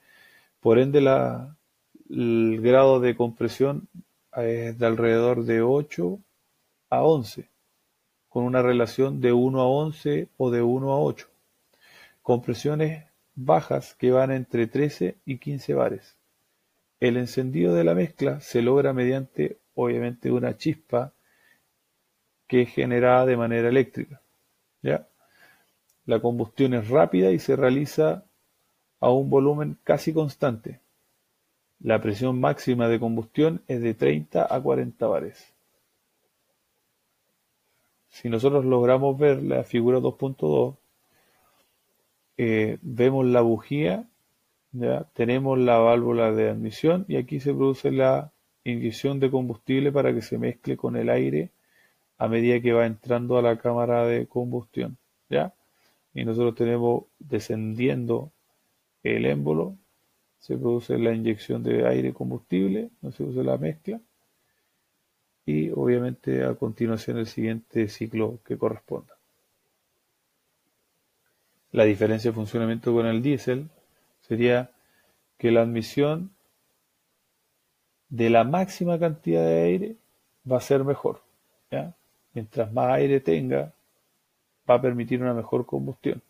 [0.60, 1.00] por ende,
[2.10, 3.88] el grado de compresión
[4.36, 6.20] es de alrededor de 8
[6.90, 7.48] a 11,
[8.28, 11.28] con una relación de 1 a 11 o de 1 a 8.
[12.24, 16.16] Compresiones bajas que van entre 13 y 15 bares.
[17.02, 21.14] El encendido de la mezcla se logra mediante, obviamente, una chispa
[22.48, 24.22] que es generada de manera eléctrica.
[24.84, 25.08] ¿ya?
[26.06, 28.26] La combustión es rápida y se realiza
[29.00, 30.80] a un volumen casi constante.
[31.80, 35.54] La presión máxima de combustión es de 30 a 40 bares.
[38.10, 40.76] Si nosotros logramos ver la figura 2.2,
[42.38, 44.08] eh, vemos la bujía
[45.14, 48.32] tenemos la válvula de admisión y aquí se produce la
[48.64, 51.52] inyección de combustible para que se mezcle con el aire
[52.18, 54.98] a medida que va entrando a la cámara de combustión.
[55.30, 55.54] ¿ya?
[56.14, 58.32] Y nosotros tenemos descendiendo
[59.04, 59.76] el émbolo,
[60.40, 64.00] se produce la inyección de aire combustible, no se produce la mezcla
[65.46, 69.16] y obviamente a continuación el siguiente ciclo que corresponda.
[71.72, 73.70] La diferencia de funcionamiento con el diésel
[74.32, 74.72] sería
[75.38, 76.32] que la admisión
[78.08, 79.96] de la máxima cantidad de aire
[80.50, 81.22] va a ser mejor.
[82.34, 83.74] Mientras más aire tenga,
[84.70, 86.22] va a permitir una mejor combustión.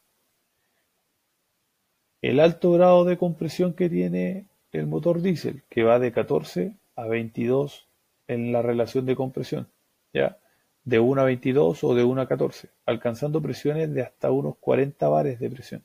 [2.23, 7.05] El alto grado de compresión que tiene el motor diésel, que va de 14 a
[7.05, 7.85] 22
[8.27, 9.67] en la relación de compresión,
[10.11, 10.39] ¿ya?
[10.85, 15.07] de 1 a 22 o de 1 a 14, alcanzando presiones de hasta unos 40
[15.07, 15.83] bares de presión.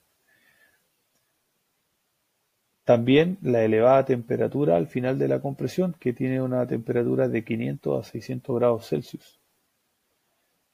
[2.87, 7.99] También la elevada temperatura al final de la compresión, que tiene una temperatura de 500
[7.99, 9.41] a 600 grados Celsius.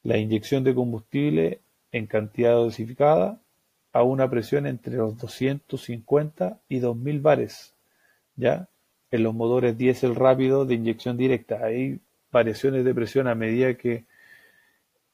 [0.02, 3.40] La inyección de combustible en cantidad dosificada
[3.94, 7.74] a una presión entre los 250 y 2000 bares,
[8.36, 8.68] ¿ya?
[9.10, 11.64] En los motores diésel rápidos de inyección directa.
[11.64, 11.98] Hay
[12.30, 14.04] variaciones de presión a medida que,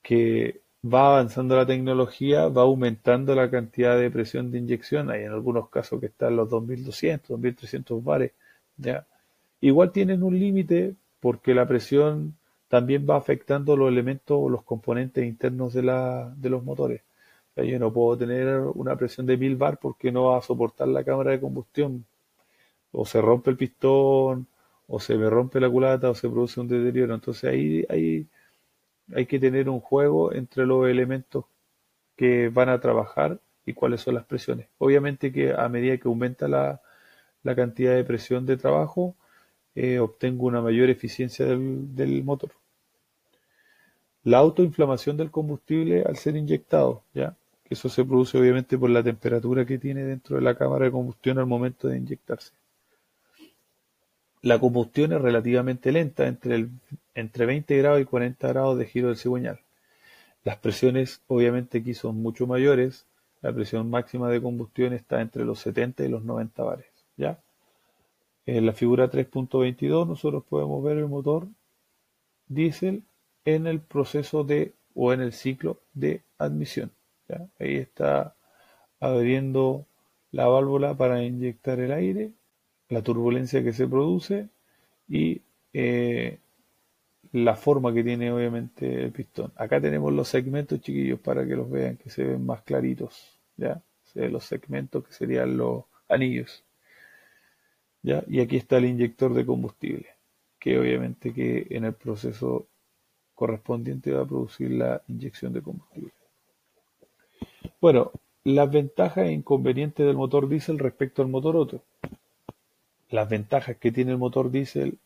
[0.03, 5.11] que va avanzando la tecnología, va aumentando la cantidad de presión de inyección.
[5.11, 8.33] Hay en algunos casos que están los 2200, 2300 bares.
[8.77, 9.07] ¿ya?
[9.61, 12.37] Igual tienen un límite porque la presión
[12.69, 17.03] también va afectando los elementos o los componentes internos de, la, de los motores.
[17.57, 21.05] yo no puedo tener una presión de 1000 bar porque no va a soportar la
[21.05, 22.05] cámara de combustión.
[22.93, 24.47] O se rompe el pistón,
[24.87, 27.15] o se me rompe la culata, o se produce un deterioro.
[27.15, 28.27] Entonces ahí, ahí
[29.15, 31.45] hay que tener un juego entre los elementos
[32.17, 34.67] que van a trabajar y cuáles son las presiones.
[34.79, 36.81] Obviamente que a medida que aumenta la,
[37.43, 39.15] la cantidad de presión de trabajo,
[39.75, 42.51] eh, obtengo una mayor eficiencia del, motor.
[44.25, 47.37] La autoinflamación del combustible al ser inyectado, ¿ya?
[47.65, 50.91] que eso se produce obviamente por la temperatura que tiene dentro de la cámara de
[50.91, 52.53] combustión al momento de inyectarse.
[54.43, 59.61] La combustión es relativamente lenta, entre, 20 grados y 40 grados de giro del cigüeñal.
[60.45, 63.07] Las presiones obviamente aquí son mucho mayores,
[63.43, 67.39] la presión máxima de combustión está entre los 70 y los 90 bares, ¿ya?
[68.47, 71.47] En la figura 3.22 nosotros podemos ver el motor
[72.47, 73.03] diésel
[73.45, 76.91] en el proceso de o en el ciclo de admisión.
[77.59, 78.35] Ahí está
[79.01, 79.85] abriendo
[80.33, 82.31] la válvula para inyectar el aire,
[82.89, 84.49] la turbulencia que se produce
[85.09, 85.41] y
[85.73, 86.39] eh,
[87.33, 89.53] la forma que tiene obviamente el pistón.
[89.57, 93.39] Acá tenemos los segmentos chiquillos para que los vean, que se ven más claritos.
[93.57, 93.83] ¿ya?
[94.15, 96.65] los segmentos que serían los anillos.
[98.03, 100.07] Y aquí está el inyector de combustible,
[100.59, 102.67] que obviamente que en el proceso
[103.35, 106.13] correspondiente va a producir la inyección de combustible.
[107.81, 108.13] Bueno,
[108.45, 111.83] las ventajas e inconvenientes del motor diésel respecto al motor Otto.
[113.11, 114.99] Las ventajas que tiene el motor diésel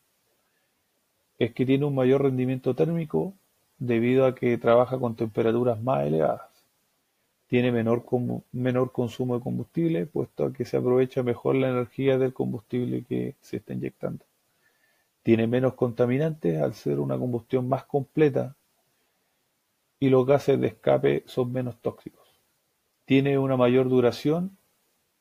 [1.39, 3.35] es que tiene un mayor rendimiento térmico
[3.79, 6.51] debido a que trabaja con temperaturas más elevadas.
[7.47, 8.05] Tiene menor,
[8.51, 13.35] menor consumo de combustible, puesto a que se aprovecha mejor la energía del combustible que
[13.41, 14.25] se está inyectando.
[15.23, 18.57] Tiene menos contaminantes al ser una combustión más completa
[20.01, 22.27] y los gases de escape son menos tóxicos.
[23.05, 24.57] Tiene una mayor duración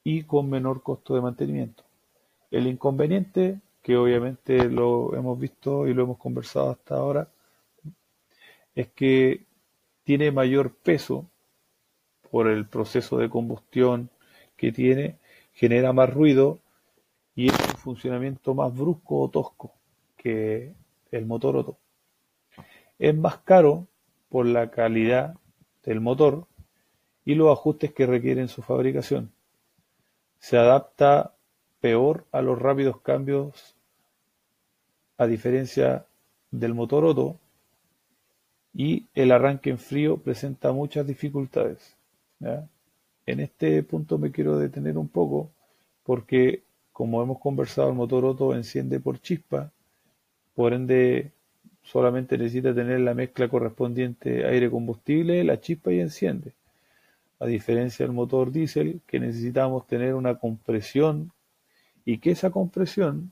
[0.04, 1.84] y con menor costo de mantenimiento.
[2.52, 7.30] El inconveniente, que obviamente lo hemos visto y lo hemos conversado hasta ahora,
[8.76, 9.46] es que
[10.04, 11.26] tiene mayor peso
[12.30, 14.10] por el proceso de combustión
[14.56, 15.18] que tiene,
[15.54, 16.60] genera más ruido
[17.36, 19.74] y es un funcionamiento más brusco o tosco
[20.18, 20.74] que
[21.12, 21.78] el motor Otto.
[23.00, 23.88] Es más caro
[24.30, 25.36] por la calidad
[25.84, 26.48] del motor
[27.26, 29.32] y los ajustes que requieren su fabricación.
[30.40, 31.36] Se adapta
[31.82, 33.76] peor a los rápidos cambios
[35.18, 36.06] a diferencia
[36.52, 37.38] del motor Otto
[38.74, 41.98] y el arranque en frío presenta muchas dificultades.
[43.26, 45.52] En este punto me quiero detener un poco
[46.04, 49.72] porque, como hemos conversado, el motor Otto enciende por chispa,
[50.56, 51.32] por ende
[51.84, 56.54] solamente necesita tener la mezcla correspondiente aire-combustible, la chispa y enciende.
[57.40, 61.32] A diferencia del motor diésel, que necesitamos tener una compresión
[62.06, 63.32] y que esa compresión,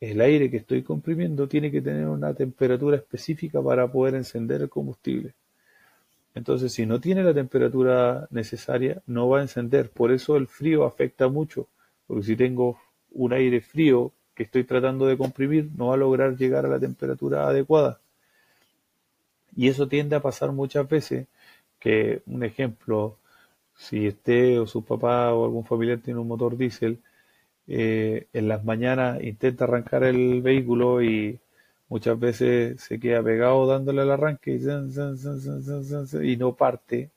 [0.00, 4.68] el aire que estoy comprimiendo, tiene que tener una temperatura específica para poder encender el
[4.68, 5.34] combustible.
[6.34, 9.90] Entonces, si no tiene la temperatura necesaria, no va a encender.
[9.90, 11.66] Por eso el frío afecta mucho,
[12.06, 12.78] porque si tengo
[13.12, 16.78] un aire frío que estoy tratando de comprimir, no va a lograr llegar a la
[16.78, 18.00] temperatura adecuada.
[19.56, 21.26] Y eso tiende a pasar muchas veces,
[21.80, 23.16] que un ejemplo,
[23.76, 27.00] si usted o su papá o algún familiar tiene un motor diésel,
[27.66, 31.38] eh, en las mañanas intenta arrancar el vehículo y
[31.88, 34.60] muchas veces se queda pegado dándole al arranque
[36.22, 37.10] y, no parte.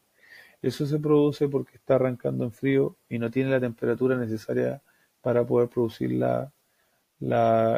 [0.62, 4.82] Eso se produce porque está arrancando en frío y no tiene la temperatura necesaria
[5.22, 6.52] para poder producir la,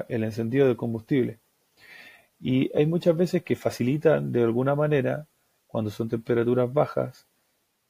[0.10, 1.40] el encendido del combustible.
[2.40, 5.28] Y hay muchas veces que facilitan de alguna manera,
[5.68, 7.28] cuando son temperaturas bajas,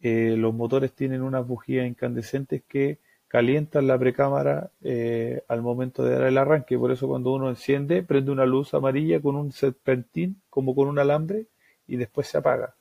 [0.01, 2.99] eh, los motores tienen unas bujías incandescentes que
[3.35, 6.79] calientan la precámara eh, al momento de dar el arranque.
[6.79, 10.99] Por eso cuando uno enciende, prende una luz amarilla con un serpentín, como con un
[10.99, 11.47] alambre,
[11.85, 12.75] y después se apaga.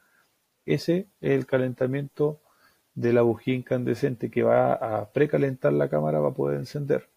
[0.64, 2.38] Ese es el calentamiento
[2.94, 7.09] de la bujía incandescente que va a precalentar la cámara para poder encender.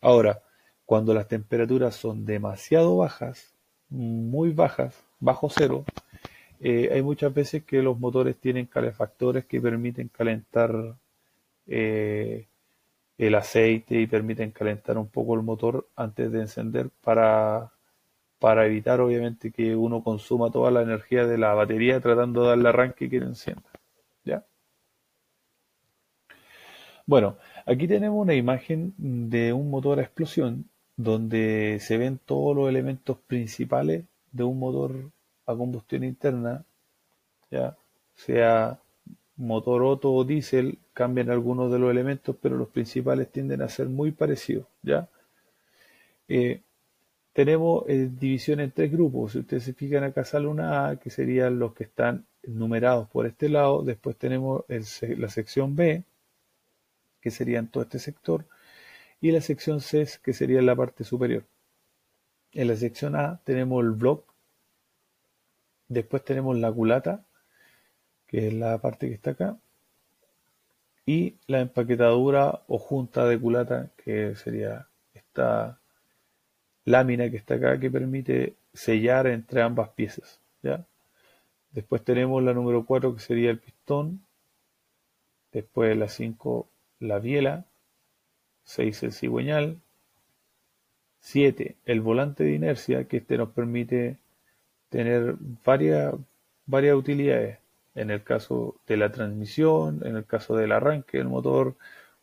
[0.00, 0.42] Ahora,
[0.84, 3.54] cuando las temperaturas son demasiado bajas,
[3.88, 5.84] muy bajas, bajo cero,
[6.58, 10.96] eh, hay muchas veces que los motores tienen calefactores que permiten calentar
[11.68, 12.48] eh,
[13.18, 17.72] el aceite y permiten calentar un poco el motor antes de encender para,
[18.38, 22.68] para evitar obviamente que uno consuma toda la energía de la batería tratando de darle
[22.68, 23.70] arranque y que encienda.
[24.24, 24.44] ¿Ya?
[27.06, 27.36] Bueno,
[27.66, 33.18] aquí tenemos una imagen de un motor a explosión donde se ven todos los elementos
[33.18, 35.10] principales de un motor
[35.46, 36.64] a combustión interna,
[37.50, 37.76] ya
[38.14, 38.80] sea
[39.36, 43.88] motor Otto o diésel, cambian algunos de los elementos, pero los principales tienden a ser
[43.88, 45.08] muy parecidos, ¿ya?
[46.28, 46.62] Eh,
[47.34, 49.32] tenemos eh, división en tres grupos.
[49.32, 53.26] Si ustedes se fijan acá sale una A, que serían los que están numerados por
[53.26, 53.82] este lado.
[53.82, 56.04] Después tenemos la sección B,
[57.20, 58.44] que sería en todo este sector.
[59.20, 61.44] Y la sección C, que sería en la parte superior.
[62.52, 64.24] En la sección A tenemos el block.
[65.88, 67.24] Después tenemos la culata,
[68.34, 69.56] que es la parte que está acá.
[71.06, 75.78] Y la empaquetadura o junta de culata, que sería esta
[76.84, 80.40] lámina que está acá que permite sellar entre ambas piezas.
[80.64, 80.84] ¿ya?
[81.70, 84.24] Después tenemos la número 4 que sería el pistón.
[85.52, 86.68] Después la 5
[86.98, 87.66] la biela.
[88.64, 89.78] 6 el cigüeñal.
[91.20, 94.16] 7 el volante de inercia que este nos permite
[94.88, 96.14] tener varias,
[96.66, 97.63] varias utilidades.
[97.94, 101.76] En el caso de la transmisión, en el caso del arranque del motor,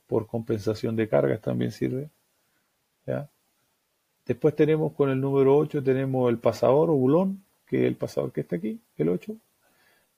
[0.07, 2.09] por compensación de cargas también sirve.
[3.05, 3.29] ¿ya?
[4.25, 8.31] Después tenemos con el número 8, tenemos el pasador o bulón, que es el pasador
[8.31, 9.35] que está aquí, el 8.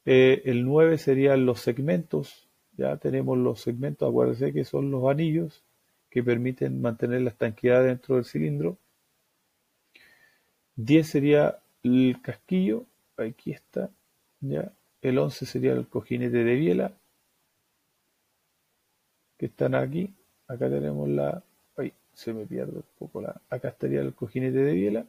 [0.05, 5.63] Eh, el 9 serían los segmentos, ya tenemos los segmentos, acuérdense que son los anillos
[6.09, 8.77] que permiten mantener la estanqueidad dentro del cilindro.
[10.75, 12.85] 10 sería el casquillo,
[13.17, 13.89] aquí está,
[14.41, 14.71] ya.
[15.03, 16.93] El 11 sería el cojinete de biela,
[19.37, 20.15] que están aquí.
[20.47, 21.43] Acá tenemos la
[22.13, 23.41] se me pierde un poco la.
[23.49, 25.05] Acá estaría el cojinete de biela.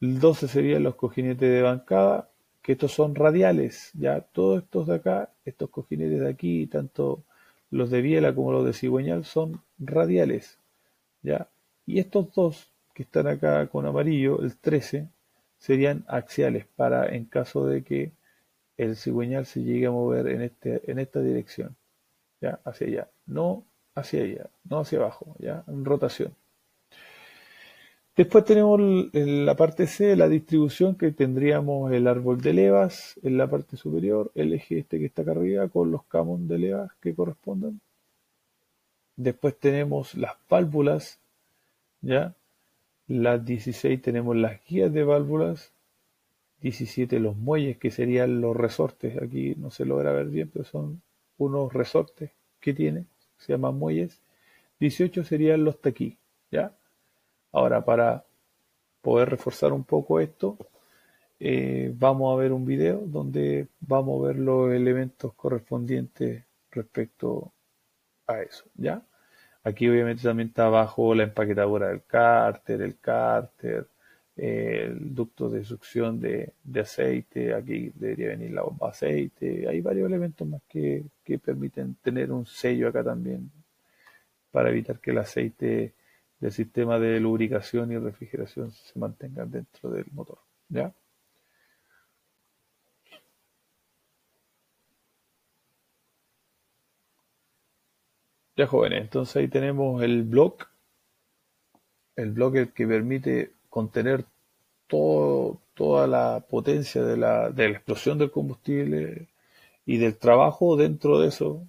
[0.00, 2.30] El 12 serían los cojinetes de bancada,
[2.62, 3.90] que estos son radiales.
[3.94, 7.24] Ya todos estos de acá, estos cojinetes de aquí, tanto
[7.70, 10.58] los de biela como los de cigüeñal, son radiales.
[11.22, 11.48] ¿ya?
[11.86, 15.08] Y estos dos que están acá con amarillo, el 13,
[15.58, 18.12] serían axiales para en caso de que
[18.78, 21.76] el cigüeñal se llegue a mover en, este, en esta dirección,
[22.40, 23.08] ya hacia allá.
[23.26, 23.64] No
[23.94, 26.32] hacia allá, no hacia abajo, ya, en rotación.
[28.16, 28.80] Después tenemos
[29.12, 33.76] en la parte C la distribución que tendríamos el árbol de levas en la parte
[33.76, 37.80] superior, el eje este que está acá arriba con los camón de levas que correspondan.
[39.14, 41.20] Después tenemos las válvulas,
[42.00, 42.34] ya.
[43.06, 45.72] Las 16 tenemos las guías de válvulas,
[46.60, 51.02] 17 los muelles que serían los resortes, aquí no se logra ver bien, pero son
[51.38, 53.06] unos resortes que tiene
[53.38, 54.20] se llaman muelles.
[54.80, 56.18] 18 serían los taquí,
[56.50, 56.72] ¿ya?
[57.52, 58.24] Ahora, para
[59.00, 60.58] poder reforzar un poco esto,
[61.40, 67.52] eh, vamos a ver un video donde vamos a ver los elementos correspondientes respecto
[68.26, 69.02] a eso, ¿ya?
[69.64, 73.88] Aquí obviamente también está abajo la empaquetadora del cárter, el cárter,
[74.38, 80.08] el ducto de succión de, aceite, aquí debería venir la bomba de aceite, hay varios
[80.08, 83.50] elementos más que, que, permiten tener un sello acá también
[84.52, 85.94] para evitar que el aceite
[86.40, 90.38] del sistema de lubricación y refrigeración se mantenga dentro del motor.
[90.68, 90.94] ¿ya?
[98.56, 100.64] Ya jóvenes, entonces ahí tenemos el bloque,
[102.16, 104.24] el bloque que permite contener
[104.88, 109.28] toda la potencia de la, de la explosión del combustible
[109.86, 111.64] y del trabajo dentro de eso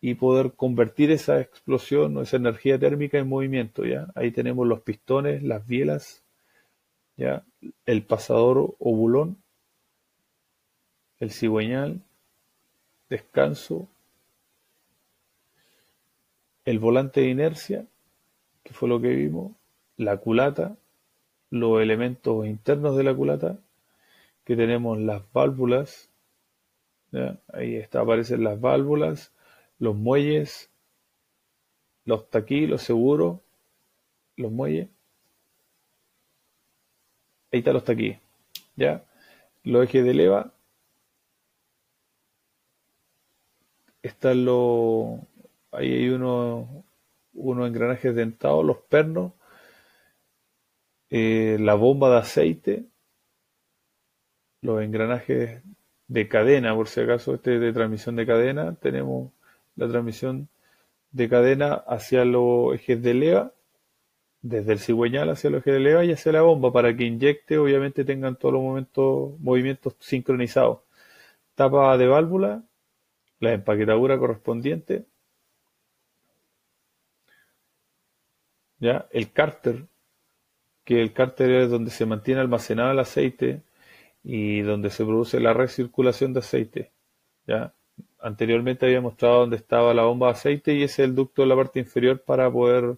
[0.00, 4.08] y poder convertir esa explosión o esa energía térmica en movimiento, ¿ya?
[4.16, 6.24] Ahí tenemos los pistones, las bielas,
[7.16, 7.44] ¿ya?
[7.86, 9.36] El pasador o bulón,
[11.20, 12.00] el cigüeñal,
[13.08, 13.86] descanso,
[16.64, 17.86] el volante de inercia,
[18.64, 19.52] que fue lo que vimos,
[19.96, 20.76] la culata,
[21.50, 23.58] los elementos internos de la culata,
[24.44, 26.10] que tenemos las válvulas,
[27.52, 29.32] ahí está, aparecen las válvulas,
[29.78, 30.70] los muelles,
[32.04, 33.40] los taquí, los seguros,
[34.36, 34.88] los muelles,
[37.52, 38.18] ahí están los taquí,
[38.76, 39.04] ¿ya?
[39.62, 40.52] Los ejes de leva,
[44.02, 45.20] están los,
[45.70, 46.66] ahí hay unos,
[47.34, 49.32] unos engranajes dentados, los pernos,
[51.14, 52.86] eh, la bomba de aceite,
[54.62, 55.62] los engranajes
[56.08, 59.30] de cadena, por si acaso este de transmisión de cadena, tenemos
[59.76, 60.48] la transmisión
[61.10, 63.52] de cadena hacia los ejes de leva,
[64.40, 67.58] desde el cigüeñal hacia los ejes de leva y hacia la bomba para que inyecte,
[67.58, 70.80] obviamente tengan todos los momentos, movimientos sincronizados.
[71.54, 72.62] Tapa de válvula,
[73.40, 75.06] la empaquetadura correspondiente,
[78.80, 79.06] ¿ya?
[79.12, 79.86] el cárter,
[80.84, 83.62] que el cárter es donde se mantiene almacenado el aceite
[84.24, 86.92] y donde se produce la recirculación de aceite.
[87.46, 87.74] ¿ya?
[88.20, 91.48] Anteriormente había mostrado dónde estaba la bomba de aceite y ese es el ducto de
[91.48, 92.96] la parte inferior para poder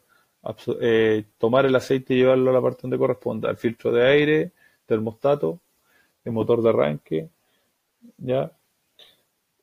[0.80, 4.52] eh, tomar el aceite y llevarlo a la parte donde corresponda, al filtro de aire,
[4.86, 5.60] termostato,
[6.24, 7.28] el motor de arranque,
[8.18, 8.52] ¿ya?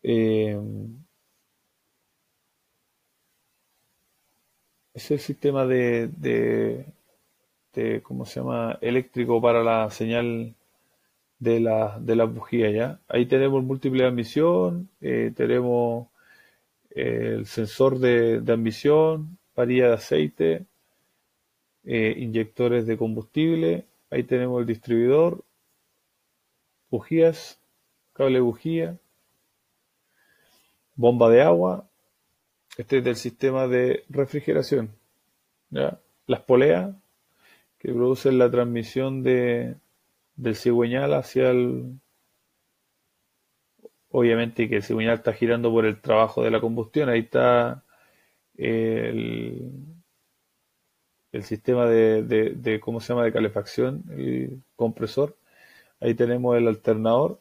[0.04, 0.60] Eh,
[4.94, 6.86] es el sistema de,
[8.04, 8.78] ¿cómo se llama?
[8.82, 10.56] eléctrico para la señal
[11.40, 13.00] de la, de la bujía, ¿ya?
[13.08, 16.08] Ahí tenemos múltiple admisión, eh, tenemos
[16.92, 20.66] eh, el sensor de, de admisión, varilla de aceite,
[21.84, 25.44] eh, inyectores de combustible, ahí tenemos el distribuidor,
[26.92, 27.60] bujías,
[28.14, 28.98] cable bujía,
[30.96, 31.88] bomba de agua,
[32.78, 34.92] este es del sistema de refrigeración,
[35.72, 36.00] ¿ya?
[36.28, 36.96] las poleas
[37.82, 39.76] que producen la transmisión de,
[40.36, 42.00] del cigüeñal hacia el...
[44.12, 47.84] Obviamente que el cigüeñal está girando por el trabajo de la combustión, ahí está
[48.56, 49.72] el,
[51.32, 55.36] el sistema de, de, ¿cómo se llama?, de calefacción, el compresor.
[56.00, 57.40] Ahí tenemos el alternador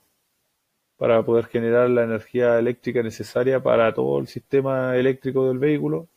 [0.96, 6.08] para poder generar la energía eléctrica necesaria para todo el sistema eléctrico del vehículo.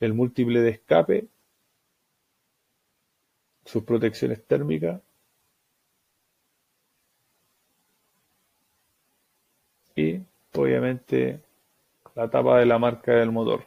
[0.00, 1.28] El múltiple de escape,
[3.64, 5.00] sus protecciones térmicas,
[9.96, 10.20] y
[10.54, 11.40] obviamente
[12.14, 13.64] la tapa de la marca del motor.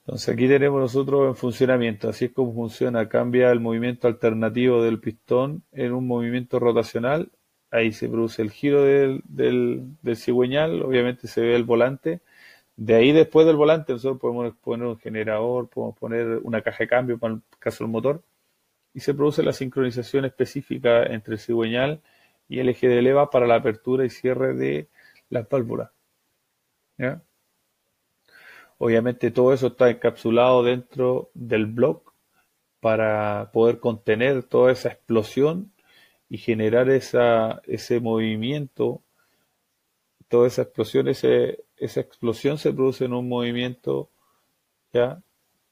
[0.00, 5.00] Entonces aquí tenemos nosotros en funcionamiento, así es como funciona, cambia el movimiento alternativo del
[5.00, 7.30] pistón en un movimiento rotacional,
[7.72, 12.20] ahí se produce el giro del, del, cigüeñal, obviamente se ve el volante,
[12.76, 16.88] de ahí después del volante nosotros podemos poner un generador, podemos poner una caja de
[16.88, 18.22] cambio para el caso del motor,
[18.96, 22.00] y se produce la sincronización específica entre el cigüeñal
[22.48, 24.88] y el eje de leva para la apertura y cierre de
[25.28, 25.90] las válvulas.
[28.78, 32.14] Obviamente todo eso está encapsulado dentro del block
[32.80, 35.72] para poder contener toda esa explosión
[36.30, 39.02] y generar esa, ese movimiento.
[40.28, 44.08] Toda esa explosión, ese, esa explosión se produce en un movimiento
[44.94, 45.20] ya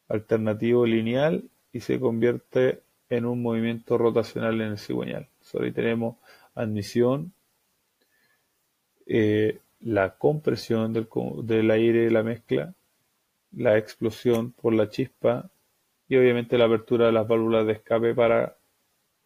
[0.09, 2.84] alternativo lineal y se convierte
[3.16, 5.28] en un movimiento rotacional en el cigüeñal.
[5.60, 6.16] Ahí tenemos
[6.54, 7.32] admisión,
[9.06, 11.08] eh, la compresión del,
[11.42, 12.74] del aire de la mezcla,
[13.52, 15.50] la explosión por la chispa
[16.08, 18.56] y obviamente la apertura de las válvulas de escape para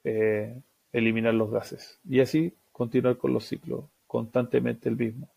[0.05, 0.61] eh,
[0.93, 1.99] eliminar los gases.
[2.09, 5.29] Y así continuar con los ciclos, constantemente el mismo.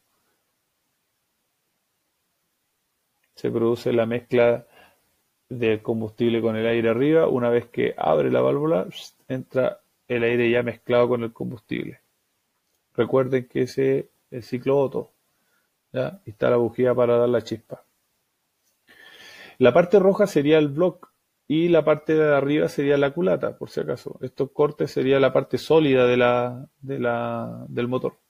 [3.36, 4.68] Se produce la mezcla
[5.52, 7.28] del combustible con el aire arriba.
[7.28, 8.88] Una vez que abre la válvula,
[9.28, 12.00] entra el aire ya mezclado con el combustible.
[12.96, 15.12] Recuerden que ese es el ciclo Otto.
[15.92, 16.22] ¿ya?
[16.26, 17.84] Está la bujía para dar la chispa.
[19.58, 21.12] La parte roja sería el block
[21.48, 24.18] y la parte de arriba sería la culata, por si acaso.
[24.22, 28.21] Estos cortes sería la parte sólida de la, de la, del motor.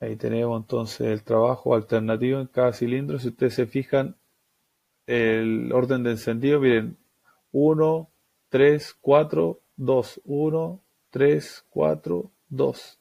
[0.00, 3.18] Ahí tenemos entonces el trabajo alternativo en cada cilindro.
[3.18, 4.16] Si ustedes se fijan,
[5.06, 6.96] el orden de encendido, miren,
[7.52, 8.10] 1,
[8.50, 13.00] 3, 4, 2, 1, 3, 4, 2.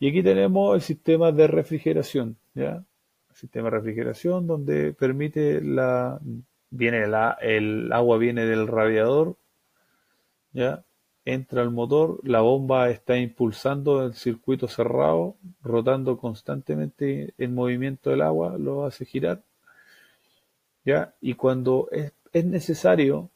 [0.00, 2.84] Y aquí tenemos el sistema de refrigeración, ¿ya?
[3.30, 6.18] El sistema de refrigeración donde permite la,
[6.70, 9.36] viene la, el agua viene del radiador,
[10.52, 10.85] ¿ya?
[11.26, 18.22] Entra al motor, la bomba está impulsando el circuito cerrado, rotando constantemente en movimiento del
[18.22, 19.42] agua, lo hace girar,
[20.84, 21.14] ¿ya?
[21.20, 23.28] Y cuando es, es necesario,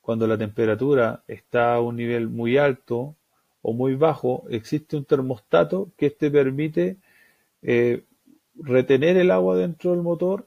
[0.00, 3.16] cuando la temperatura está a un nivel muy alto
[3.60, 6.98] o muy bajo, existe un termostato que te permite
[7.62, 8.04] eh,
[8.54, 10.46] retener el agua dentro del motor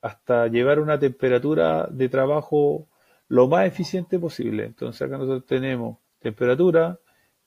[0.00, 2.88] hasta llevar una temperatura de trabajo
[3.28, 4.64] lo más eficiente posible.
[4.64, 6.98] Entonces acá nosotros tenemos temperatura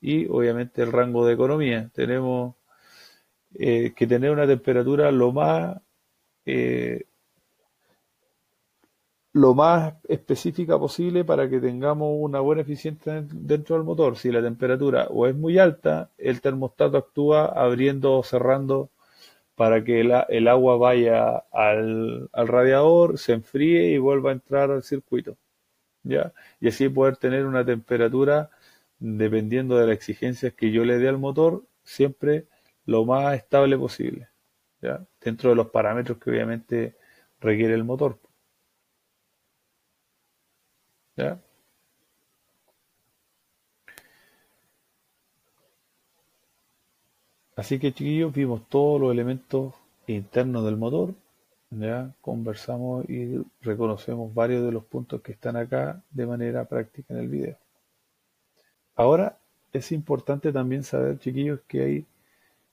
[0.01, 1.89] y obviamente el rango de economía.
[1.93, 2.55] Tenemos
[3.55, 5.77] eh, que tener una temperatura lo más
[6.45, 7.05] eh,
[9.33, 14.17] lo más específica posible para que tengamos una buena eficiencia dentro del motor.
[14.17, 18.89] Si la temperatura o es muy alta, el termostato actúa abriendo o cerrando
[19.55, 25.37] para que el, agua vaya al, radiador, se enfríe y vuelva a entrar al circuito.
[26.03, 26.33] ¿ya?
[26.59, 28.49] Y así poder tener una temperatura,
[29.01, 32.47] dependiendo de las exigencias que yo le dé al motor, siempre
[32.85, 34.29] lo más estable posible.
[35.21, 36.95] Dentro de los parámetros que obviamente
[37.39, 38.19] requiere el motor.
[47.55, 49.73] Así que chiquillos, vimos todos los elementos
[50.07, 51.13] internos del motor,
[51.69, 57.19] ya conversamos y reconocemos varios de los puntos que están acá de manera práctica en
[57.19, 57.60] el video.
[59.01, 59.39] Ahora
[59.73, 62.05] es importante también saber, chiquillos, que hay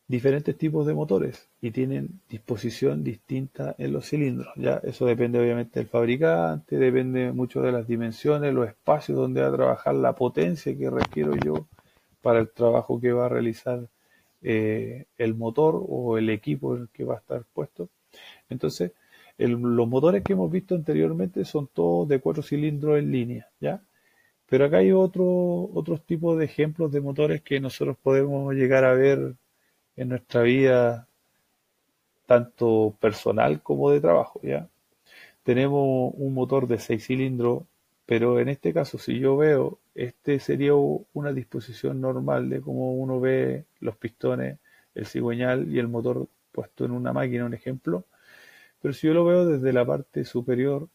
[0.09, 4.53] diferentes tipos de motores y tienen disposición distinta en los cilindros.
[4.57, 9.49] Ya eso depende obviamente del fabricante, depende mucho de las dimensiones, los espacios donde va
[9.49, 11.67] a trabajar, la potencia que requiero yo
[12.21, 13.89] para el trabajo que va a realizar
[14.43, 17.89] eh, el motor o el equipo en el que va a estar puesto.
[18.51, 18.93] Entonces,
[19.39, 23.81] los motores que hemos visto anteriormente son todos de cuatro cilindros en línea, ¿ya?
[24.49, 28.95] Pero acá hay otro, otros tipos de ejemplos de motores que nosotros podemos llegar a
[28.95, 29.35] ver
[29.97, 31.09] en nuestra vida,
[32.27, 34.69] tanto personal como de trabajo, ¿ya?
[35.45, 37.65] Tenemos un motor de seis cilindros,
[38.07, 43.21] pero en este caso, si yo veo este sería una disposición normal de cómo uno
[43.21, 44.59] ve los pistones,
[44.95, 48.05] el cigüeñal y el motor puesto en una máquina, un ejemplo.
[48.81, 50.89] Pero si yo lo veo desde la parte superior,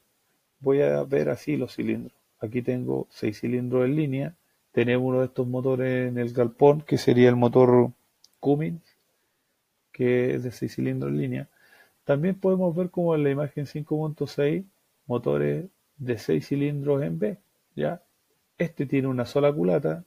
[0.59, 2.22] voy a ver así los cilindros.
[2.43, 4.35] Aquí tengo seis cilindros en línea.
[4.73, 7.91] Tenemos uno de estos motores en el galpón, que sería el motor
[8.41, 8.83] Cummins,
[9.93, 11.49] que es de seis cilindros en línea.
[12.03, 14.65] También podemos ver como en la imagen 5.6
[15.07, 17.37] motores de seis cilindros en B,
[17.77, 18.01] ¿ya?
[18.57, 20.03] Este tiene una sola culata,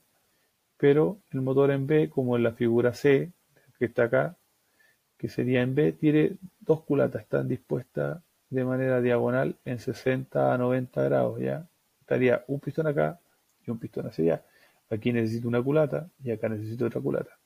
[0.77, 3.31] pero el motor en B, como en la figura C,
[3.79, 4.37] que está acá,
[5.17, 8.21] que sería en B, tiene dos culatas, están dispuestas
[8.51, 11.67] de manera diagonal en 60 a 90 grados, ¿ya?
[12.07, 13.19] Estaría un pistón acá
[13.65, 14.45] y un pistón hacia allá.
[14.89, 17.37] Aquí necesito una culata y acá necesito otra culata,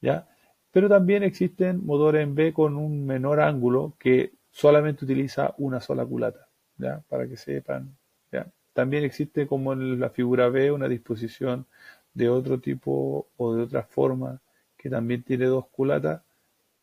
[0.00, 0.26] ¿ya?
[0.72, 6.06] Pero también existen motores en B con un menor ángulo que solamente utiliza una sola
[6.06, 6.48] culata,
[6.78, 7.02] ¿ya?
[7.10, 7.94] Para que sepan,
[8.32, 8.46] ¿ya?
[8.72, 11.66] También existe como en la figura B una disposición
[12.14, 14.40] de otro tipo o de otra forma
[14.78, 16.22] que también tiene dos culatas,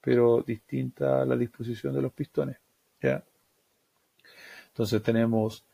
[0.01, 2.57] pero distinta a la disposición de los pistones.
[3.01, 3.23] ¿ya?
[4.67, 5.65] Entonces tenemos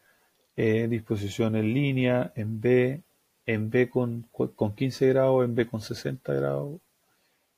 [0.56, 3.02] disposición en línea, en B,
[3.46, 6.80] en B con, con 15 grados, en B con 60 grados,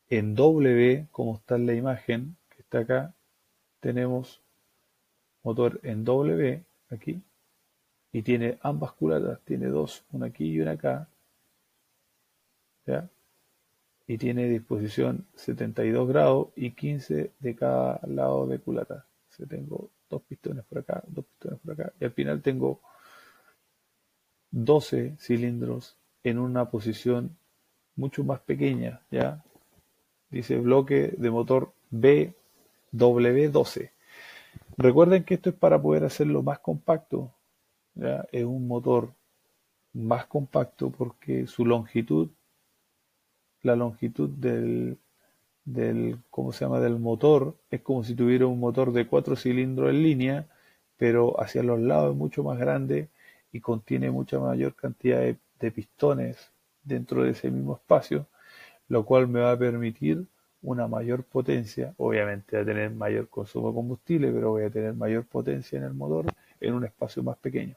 [0.09, 3.13] en W, como está en la imagen que está acá,
[3.79, 4.41] tenemos
[5.43, 7.21] motor en W, aquí,
[8.11, 11.09] y tiene ambas culatas, tiene dos, una aquí y una acá,
[12.85, 13.09] ¿ya?
[14.07, 19.05] y tiene disposición 72 grados y 15 de cada lado de culata.
[19.39, 22.81] O tengo dos pistones por acá, dos pistones por acá, y al final tengo
[24.51, 27.37] 12 cilindros en una posición
[27.95, 29.43] mucho más pequeña, ¿ya?
[30.29, 33.91] Dice bloque de motor BW12.
[34.77, 37.33] Recuerden que esto es para poder hacerlo más compacto,
[38.31, 39.13] es un motor
[39.93, 42.29] más compacto porque su longitud,
[43.61, 44.97] la longitud del,
[45.65, 46.79] del, ¿cómo se llama?
[46.79, 50.47] del motor es como si tuviera un motor de cuatro cilindros en línea,
[50.97, 53.09] pero hacia los lados es mucho más grande
[53.51, 56.51] y contiene mucha mayor cantidad de, de pistones
[56.83, 58.27] dentro de ese mismo espacio,
[58.87, 60.25] lo cual me va a permitir
[60.61, 64.93] una mayor potencia, obviamente va a tener mayor consumo de combustible, pero voy a tener
[64.93, 66.25] mayor potencia en el motor
[66.59, 67.75] en un espacio más pequeño.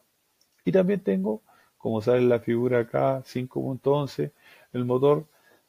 [0.64, 1.43] Y también tengo,
[1.76, 4.32] como sale en la figura acá, 5.11,
[4.72, 5.26] el motor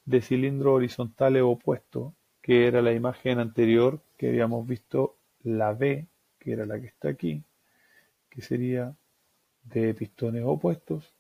[0.10, 6.08] de cilindro horizontales opuesto, que era la imagen anterior que habíamos visto, la B,
[6.40, 7.44] que era la que está aquí,
[8.30, 8.96] que sería
[9.66, 11.14] de pistones opuestos,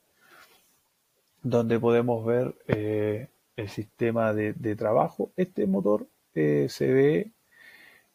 [1.43, 5.31] donde podemos ver eh, el sistema de, trabajo.
[5.37, 7.31] Este motor eh, se ve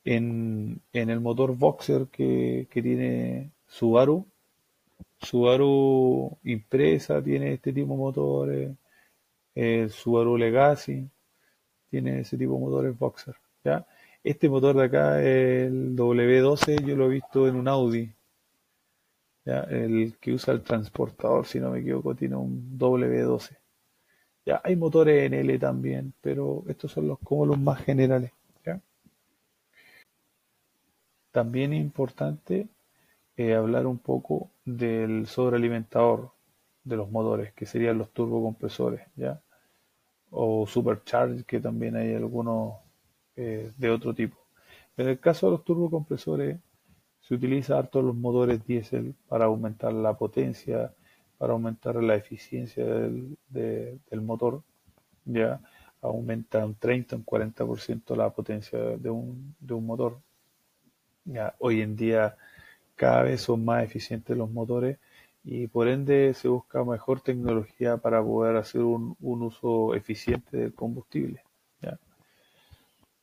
[0.05, 4.27] en, el motor Boxer que, que tiene Subaru,
[5.20, 8.77] Subaru Impresa tiene este tipo de motores,
[9.55, 11.09] el Subaru Legacy
[11.90, 13.36] tiene ese tipo de motores Boxer.
[13.62, 13.86] ¿ya?
[14.22, 18.12] Este motor de acá, el W12, yo lo he visto en un Audi.
[19.44, 19.61] ¿ya?
[19.61, 23.57] El que usa el transportador, si no me equivoco, tiene un W12.
[24.46, 28.32] Ya, hay motores en L también, pero estos son los como los más generales.
[28.64, 28.80] ¿ya?
[31.30, 32.68] También es importante
[33.36, 36.34] eh, hablar un poco del sobrealimentador
[36.85, 39.41] de los motores, que serían los turbocompresores, ¿ya?
[40.30, 42.74] O supercharge, que también hay algunos
[43.37, 44.37] eh, de otro tipo.
[44.97, 46.59] En el caso de los turbocompresores,
[47.20, 50.93] se utiliza harto los motores diésel para aumentar la potencia,
[51.39, 54.62] para aumentar la eficiencia del, motor.
[55.24, 55.61] Ya
[56.03, 60.20] aumenta un 30, un 40% la potencia de un, de un motor.
[61.24, 62.37] Ya, hoy en día
[62.95, 64.99] cada vez son más eficientes los motores
[65.45, 70.74] y por ende se busca mejor tecnología para poder hacer un, un uso eficiente del
[70.74, 71.42] combustible.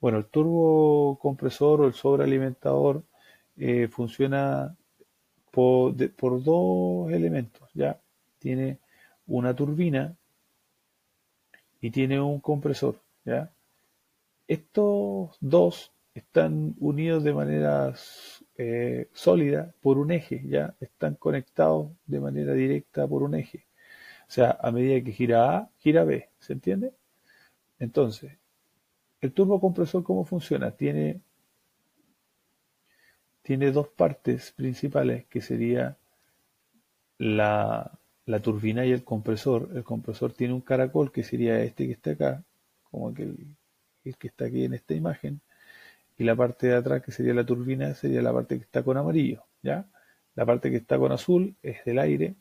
[0.02, 3.04] Bueno, el turbocompresor o el sobrealimentador
[3.56, 4.76] eh, funciona
[5.52, 8.02] por, por, dos elementos, ¿ya?
[8.40, 8.80] Tiene
[9.28, 10.16] una turbina
[11.80, 13.52] y tiene un compresor, ¿ya?
[14.48, 17.94] Estos dos están unidos de manera
[18.58, 20.76] eh, sólida por un eje, ¿ya?
[20.80, 23.66] Están conectados de manera directa por un eje.
[24.28, 26.94] O sea, a medida que gira A, gira B, ¿se entiende?
[27.80, 28.34] Entonces,
[29.22, 30.72] el turbocompresor, ¿cómo funciona?
[30.72, 31.22] Tiene
[33.42, 35.98] tiene dos partes principales, que sería
[37.18, 38.00] la,
[38.42, 39.70] turbina y el compresor.
[39.76, 42.44] El compresor tiene un caracol, que sería este que está acá,
[42.84, 43.56] como el,
[44.04, 45.42] el que está aquí en esta imagen,
[46.22, 48.96] y la parte de atrás, que sería la turbina, sería la parte que está con
[48.96, 49.88] amarillo, ¿ya?
[50.36, 52.36] La parte que está con azul es del aire,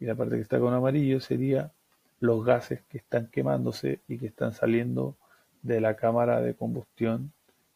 [0.00, 1.70] y la parte que está con amarillo sería
[2.20, 5.14] los gases que están quemándose y que están saliendo
[5.60, 7.32] de la cámara de combustión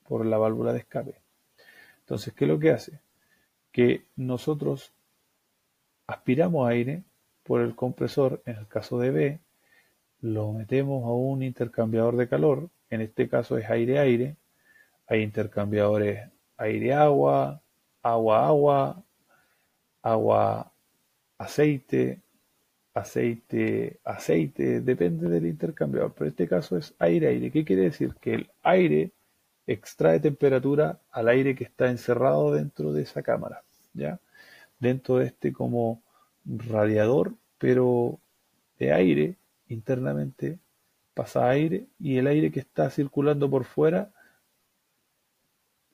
[0.09, 1.17] por la válvula de escape.
[2.01, 3.01] Entonces, ¿qué es lo que hace?
[3.73, 4.95] Que nosotros
[6.07, 7.03] aspiramos aire
[7.43, 9.41] por el compresor, en el caso de B,
[10.23, 14.37] lo metemos a un intercambiador de calor, en este caso es aire-aire,
[15.13, 17.61] hay intercambiadores aire-agua,
[18.03, 19.05] agua-agua,
[20.03, 22.21] agua-aceite,
[22.95, 27.51] aceite-aceite, depende del intercambiador, pero en este caso es aire-aire.
[27.51, 28.15] ¿Qué quiere decir?
[28.21, 29.13] Que el aire
[29.67, 34.19] extrae temperatura al aire que está encerrado dentro de esa cámara, ¿ya?
[34.79, 36.03] Dentro de este como
[36.45, 38.19] radiador, pero
[38.79, 39.37] de aire
[39.69, 40.59] internamente
[41.15, 44.12] pasa aire y el aire que está circulando por fuera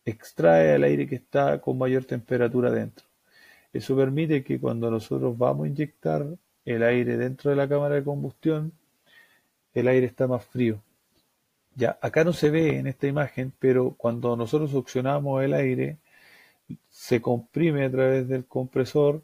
[0.09, 3.06] extrae el aire que está con mayor temperatura dentro.
[3.72, 6.26] Eso permite que cuando nosotros vamos a inyectar
[6.64, 8.72] el aire dentro de la cámara de combustión,
[9.74, 10.80] el aire está más frío.
[11.74, 15.98] Ya, acá no se ve en esta imagen, pero cuando nosotros succionamos el aire,
[16.90, 19.22] se comprime a través del compresor,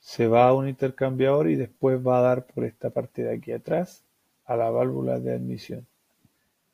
[0.00, 3.52] se va a un intercambiador y después va a dar por esta parte de aquí
[3.52, 4.04] atrás
[4.44, 5.86] a la válvula de admisión.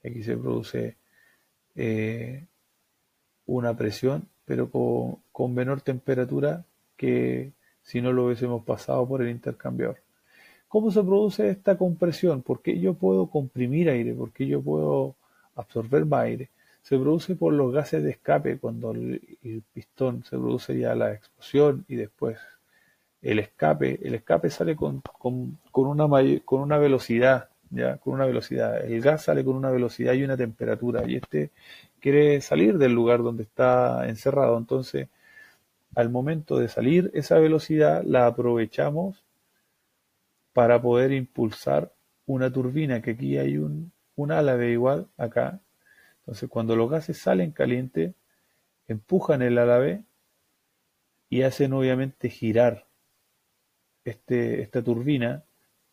[0.04, 0.96] Aquí se produce
[1.76, 2.46] eh,
[3.56, 6.64] una presión, pero con, menor temperatura
[6.96, 9.98] que si no lo hubiésemos pasado por el intercambiador.
[10.68, 12.42] ¿Cómo se produce esta compresión?
[12.42, 14.14] ¿Por qué yo puedo comprimir aire?
[14.14, 15.16] ¿Por qué yo puedo
[15.60, 16.50] absorber más aire.
[16.82, 21.84] Se produce por los gases de escape cuando el, pistón se produce ya la explosión
[21.88, 22.38] y después
[23.22, 24.00] el escape.
[24.02, 26.08] El escape sale con, con, una,
[26.44, 28.84] con una velocidad, ya, con una velocidad.
[28.84, 31.50] El gas sale con una velocidad y una temperatura y este
[32.00, 34.58] quiere salir del lugar donde está encerrado.
[34.58, 35.08] Entonces,
[35.94, 39.22] al momento de salir, esa velocidad la aprovechamos
[40.52, 41.92] para poder impulsar
[42.26, 45.60] una turbina, que aquí hay un, un álave igual acá.
[46.20, 48.14] Entonces cuando los gases salen calientes,
[48.88, 50.02] empujan el álave
[51.28, 52.86] y hacen obviamente girar
[54.04, 55.44] este, esta turbina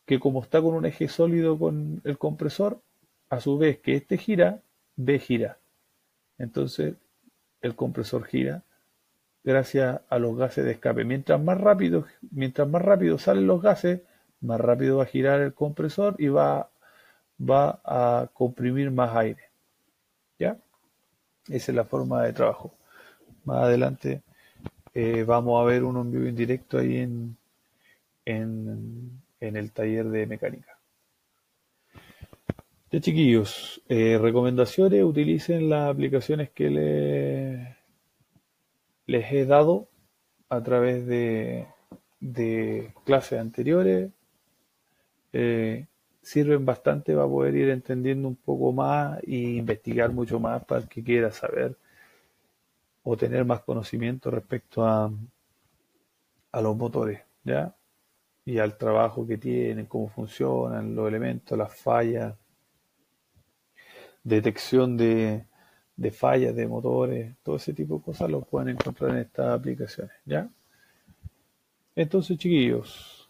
[0.06, 2.82] que como está con un eje sólido con el compresor,
[3.30, 4.62] a su vez que este gira,
[4.96, 5.60] B gira.
[6.38, 6.96] Entonces
[7.62, 8.64] el compresor gira
[9.44, 11.04] gracias a los gases de escape.
[11.06, 14.02] Mientras más rápido, mientras más rápido salen los gases,
[14.42, 16.70] más rápido va a girar el compresor y va
[17.50, 19.44] a comprimir más aire.
[20.40, 20.58] ¿Ya?
[21.50, 22.74] Esa es la forma de trabajo.
[23.46, 24.22] Más adelante
[24.94, 27.38] eh, vamos a ver un envío indirecto ahí en,
[28.26, 30.77] en, el taller de mecánica.
[32.90, 37.76] Ya chiquillos, eh, recomendaciones, utilicen las aplicaciones que les,
[39.06, 39.90] les he dado
[40.48, 41.68] a través de,
[42.22, 44.10] de clases anteriores.
[45.34, 45.86] Eh,
[46.22, 50.88] sirven bastante para poder ir entendiendo un poco más e investigar mucho más para el
[50.88, 51.76] que quiera saber
[53.04, 55.12] o tener más conocimiento respecto a,
[56.52, 57.76] a los motores, ¿ya?
[58.46, 62.34] Y al trabajo que tienen, cómo funcionan los elementos, las fallas,
[64.28, 65.46] detección de,
[65.96, 70.16] de fallas de motores, todo ese tipo de cosas lo pueden encontrar en estas aplicaciones,
[70.26, 70.50] ¿ya?
[71.96, 73.30] Entonces, chiquillos,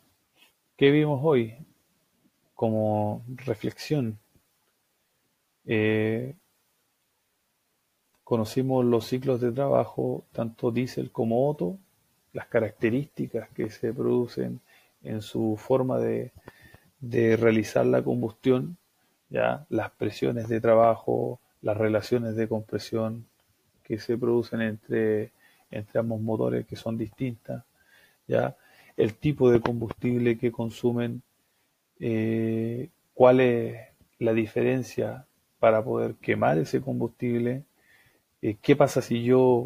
[0.76, 1.56] ¿qué vimos hoy?
[2.58, 4.18] como reflexión.
[5.66, 6.34] Eh,
[8.24, 11.78] conocimos los ciclos de trabajo, tanto diésel como Otto,
[12.34, 14.60] las características que se producen
[15.04, 16.34] en su forma de,
[17.00, 18.76] de realizar la combustión,
[19.30, 23.26] ya las presiones de trabajo, las relaciones de compresión
[23.84, 25.32] que se producen entre,
[25.72, 27.64] entre ambos motores que son distintas,
[28.28, 28.56] ya
[28.98, 31.22] el tipo de combustible que consumen,
[32.00, 33.80] eh, cuál es
[34.20, 35.26] la diferencia
[35.60, 37.64] para poder quemar ese combustible,
[38.42, 39.66] eh, ¿Qué pasa si yo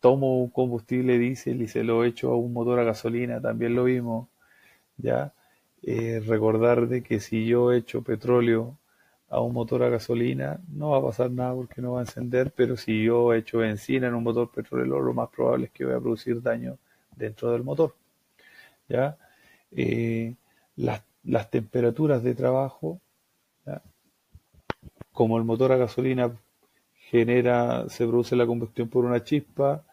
[0.00, 3.40] tomo un combustible diésel y se lo echo a un motor a gasolina?
[3.40, 4.28] También lo vimos,
[4.98, 5.32] ¿ya?
[5.82, 8.78] Eh, recordar de que si yo echo petróleo
[9.28, 12.52] a un motor a gasolina, no va a pasar nada porque no va a encender,
[12.54, 15.94] pero si yo echo benzina en un motor petrolero, lo más probable es que voy
[15.94, 16.78] a producir daño
[17.16, 17.94] dentro del motor,
[18.88, 19.16] ¿ya?
[19.72, 20.34] Eh,
[20.76, 23.00] las, las temperaturas de trabajo,
[25.12, 26.32] como el motor a gasolina
[26.94, 29.84] genera, se produce la combustión por una chispa.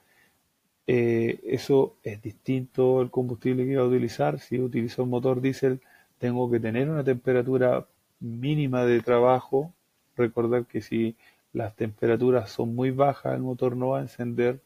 [0.87, 4.39] Eh, eso es distinto al combustible que iba a utilizar.
[4.39, 5.81] Si utilizo un motor diésel,
[6.17, 7.87] tengo que tener una temperatura
[8.19, 9.73] mínima de trabajo.
[10.15, 11.15] Recordar que si
[11.53, 14.61] las temperaturas son muy bajas, el motor no va a encender.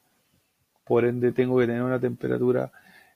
[0.85, 2.71] Por ende, tengo que tener una temperatura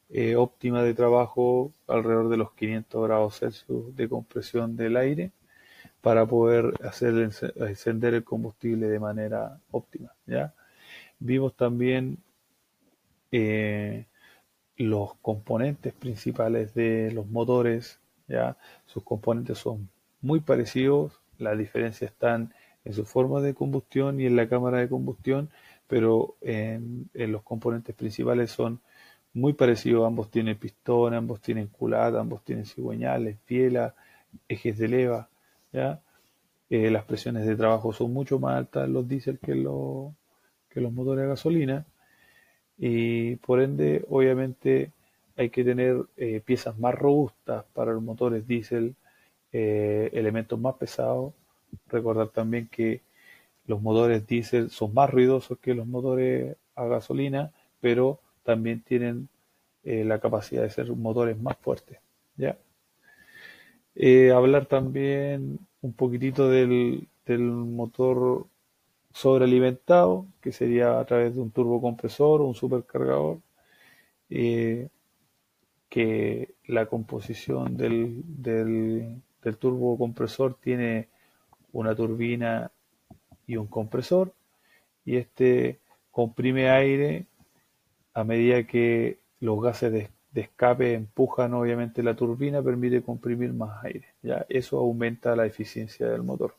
[0.09, 5.31] eh, óptima de trabajo alrededor de los 500 grados Celsius de compresión del aire
[6.01, 7.15] para poder hacer
[7.57, 10.13] encender el combustible de manera óptima.
[10.27, 10.53] ¿ya?
[11.19, 12.19] Vimos también
[13.37, 14.05] eh,
[14.77, 18.55] los componentes principales de los motores, ¿ya?
[18.85, 19.89] sus componentes son
[20.21, 22.53] muy parecidos, la diferencia están
[22.85, 25.49] en su forma de combustión y en la cámara de combustión,
[25.87, 28.79] pero en, los componentes principales son
[29.33, 33.95] muy parecidos, ambos tienen pistón, ambos tienen culata, ambos tienen cigüeñales, piela,
[34.47, 35.29] ejes de leva,
[35.73, 40.13] eh, las presiones de trabajo son mucho más altas en los diésel que, los,
[40.69, 41.85] que los motores a gasolina
[42.77, 44.91] y por ende obviamente
[45.37, 48.95] hay que tener eh, piezas más robustas para los motores diésel,
[49.51, 51.33] eh, elementos más pesados.
[51.87, 53.01] Recordar también que
[53.67, 57.51] los motores diésel son más ruidosos que los motores a gasolina,
[57.81, 59.29] pero también tienen
[59.83, 61.99] la capacidad de ser motores más fuertes.
[62.37, 62.57] ¿ya?
[63.95, 68.45] Eh, hablar también un poquitito del, motor
[69.15, 73.39] sobrealimentado, que sería a través de un turbocompresor o un supercargador,
[74.29, 74.89] eh,
[75.87, 81.07] que la composición del, del, del turbocompresor tiene
[81.71, 82.69] una turbina
[83.47, 84.33] y un compresor,
[85.05, 85.79] y este
[86.11, 87.25] comprime aire
[88.13, 93.81] a medida que los gases de, de escape empujan obviamente la turbina, permite comprimir más
[93.85, 94.07] aire.
[94.21, 96.53] Ya, eso aumenta la eficiencia del motor.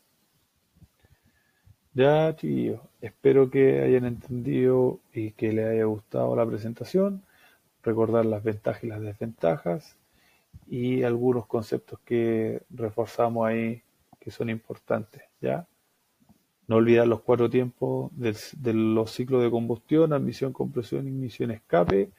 [1.96, 7.22] Ya, chiquillos, espero que hayan entendido y que les haya gustado la presentación.
[7.82, 9.96] Recordar las ventajas y las desventajas
[10.68, 13.82] y algunos conceptos que reforzamos ahí
[14.20, 15.22] que son importantes.
[15.40, 15.66] ¿ya?
[16.68, 22.10] No olvidar los cuatro tiempos de los ciclos de combustión, admisión, compresión, ignición, escape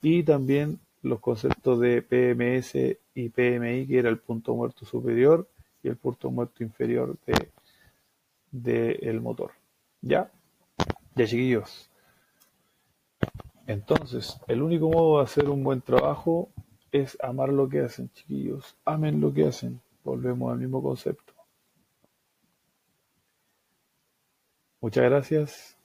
[0.00, 5.46] y también los conceptos de PMS y PMI, que era el punto muerto superior
[5.82, 7.50] y el punto muerto inferior de
[8.50, 9.52] del motor.
[10.00, 10.30] ¿Ya?
[11.14, 11.90] Ya chiquillos.
[13.66, 16.50] Entonces, el único modo de hacer un buen trabajo
[16.92, 18.76] es amar lo que hacen, chiquillos.
[18.84, 19.80] Amen lo que hacen.
[20.04, 21.32] Volvemos al mismo concepto.
[24.80, 25.76] Muchas gracias.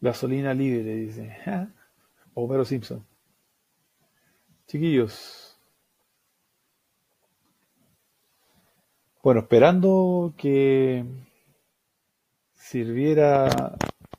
[0.00, 1.36] Gasolina libre, dice.
[2.34, 3.04] Homero Simpson.
[4.66, 5.51] Chiquillos.
[9.22, 11.04] Bueno, esperando que
[12.54, 13.76] sirviera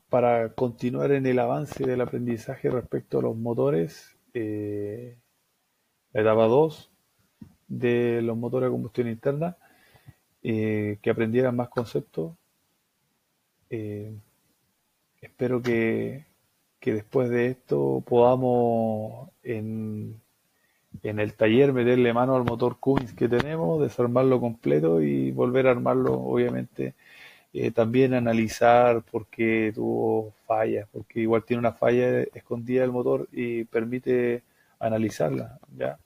[0.09, 5.17] para continuar en el avance del aprendizaje respecto a los motores, eh,
[6.13, 6.89] la etapa 2
[7.67, 9.57] de los motores de combustión interna,
[10.41, 12.35] eh, que aprendieran más conceptos.
[13.69, 14.15] Eh,
[15.21, 16.25] espero que
[16.83, 20.21] que después de esto podamos en,
[21.03, 25.71] en el taller meterle mano al motor Cummins que tenemos, desarmarlo completo y volver a
[25.71, 26.95] armarlo, obviamente.
[27.53, 33.27] Eh, también analizar por qué tuvo fallas, porque igual tiene una falla escondida del motor
[33.31, 34.43] y permite
[34.79, 35.99] analizarla, ¿ya?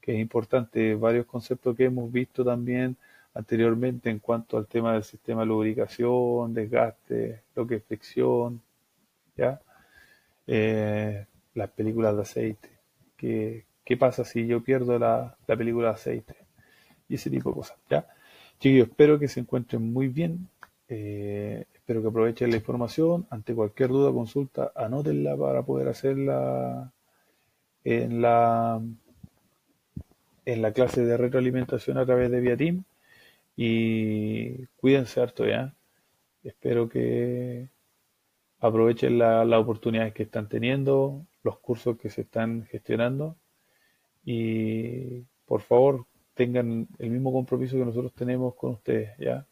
[0.00, 0.94] que es importante.
[0.96, 2.96] Varios conceptos que hemos visto también
[3.34, 8.60] anteriormente en cuanto al tema del sistema de lubricación, desgaste, lo que es fricción,
[9.36, 9.60] ¿ya?
[10.48, 12.70] eh, las películas de aceite.
[13.16, 16.36] ¿Qué, ¿Qué, pasa si yo pierdo la, la, película de aceite?
[17.08, 17.78] Y ese tipo de cosas.
[17.88, 18.06] ¿ya?
[18.58, 20.46] Chiquillos, espero que se encuentren muy bien.
[20.90, 23.26] Eh, espero que aprovechen la información.
[23.30, 26.92] Ante cualquier duda consulta, anótenla para poder hacerla
[27.82, 28.78] en la
[30.44, 32.84] en la clase de retroalimentación a través de Viatim
[33.56, 35.74] y cuídense harto ya.
[36.44, 37.70] Espero que
[38.60, 43.38] aprovechen las oportunidades que están teniendo, los cursos que se están gestionando
[44.30, 46.04] y por favor
[46.34, 49.46] tengan el mismo compromiso que nosotros tenemos con ustedes, ¿ya?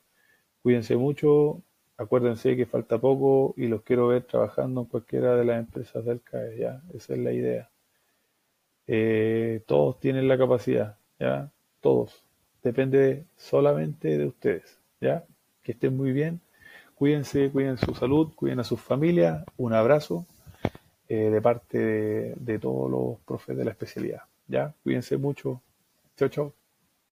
[0.63, 1.63] Cuídense mucho,
[1.97, 6.21] acuérdense que falta poco y los quiero ver trabajando en cualquiera de las empresas del
[6.21, 6.83] CAE, ¿ya?
[6.93, 7.71] Esa es la idea.
[8.87, 11.51] Eh, todos tienen la capacidad, ¿ya?
[11.81, 12.27] Todos.
[12.63, 15.25] Depende solamente de ustedes, ¿ya?
[15.63, 16.43] Que estén muy bien.
[16.97, 19.43] Cuídense, cuiden su salud, cuiden a sus familias.
[19.57, 20.27] Un abrazo
[21.09, 24.75] eh, de parte de, de todos los profes de la especialidad, ¿ya?
[24.83, 25.63] Cuídense mucho.
[26.17, 26.55] Chao, chao.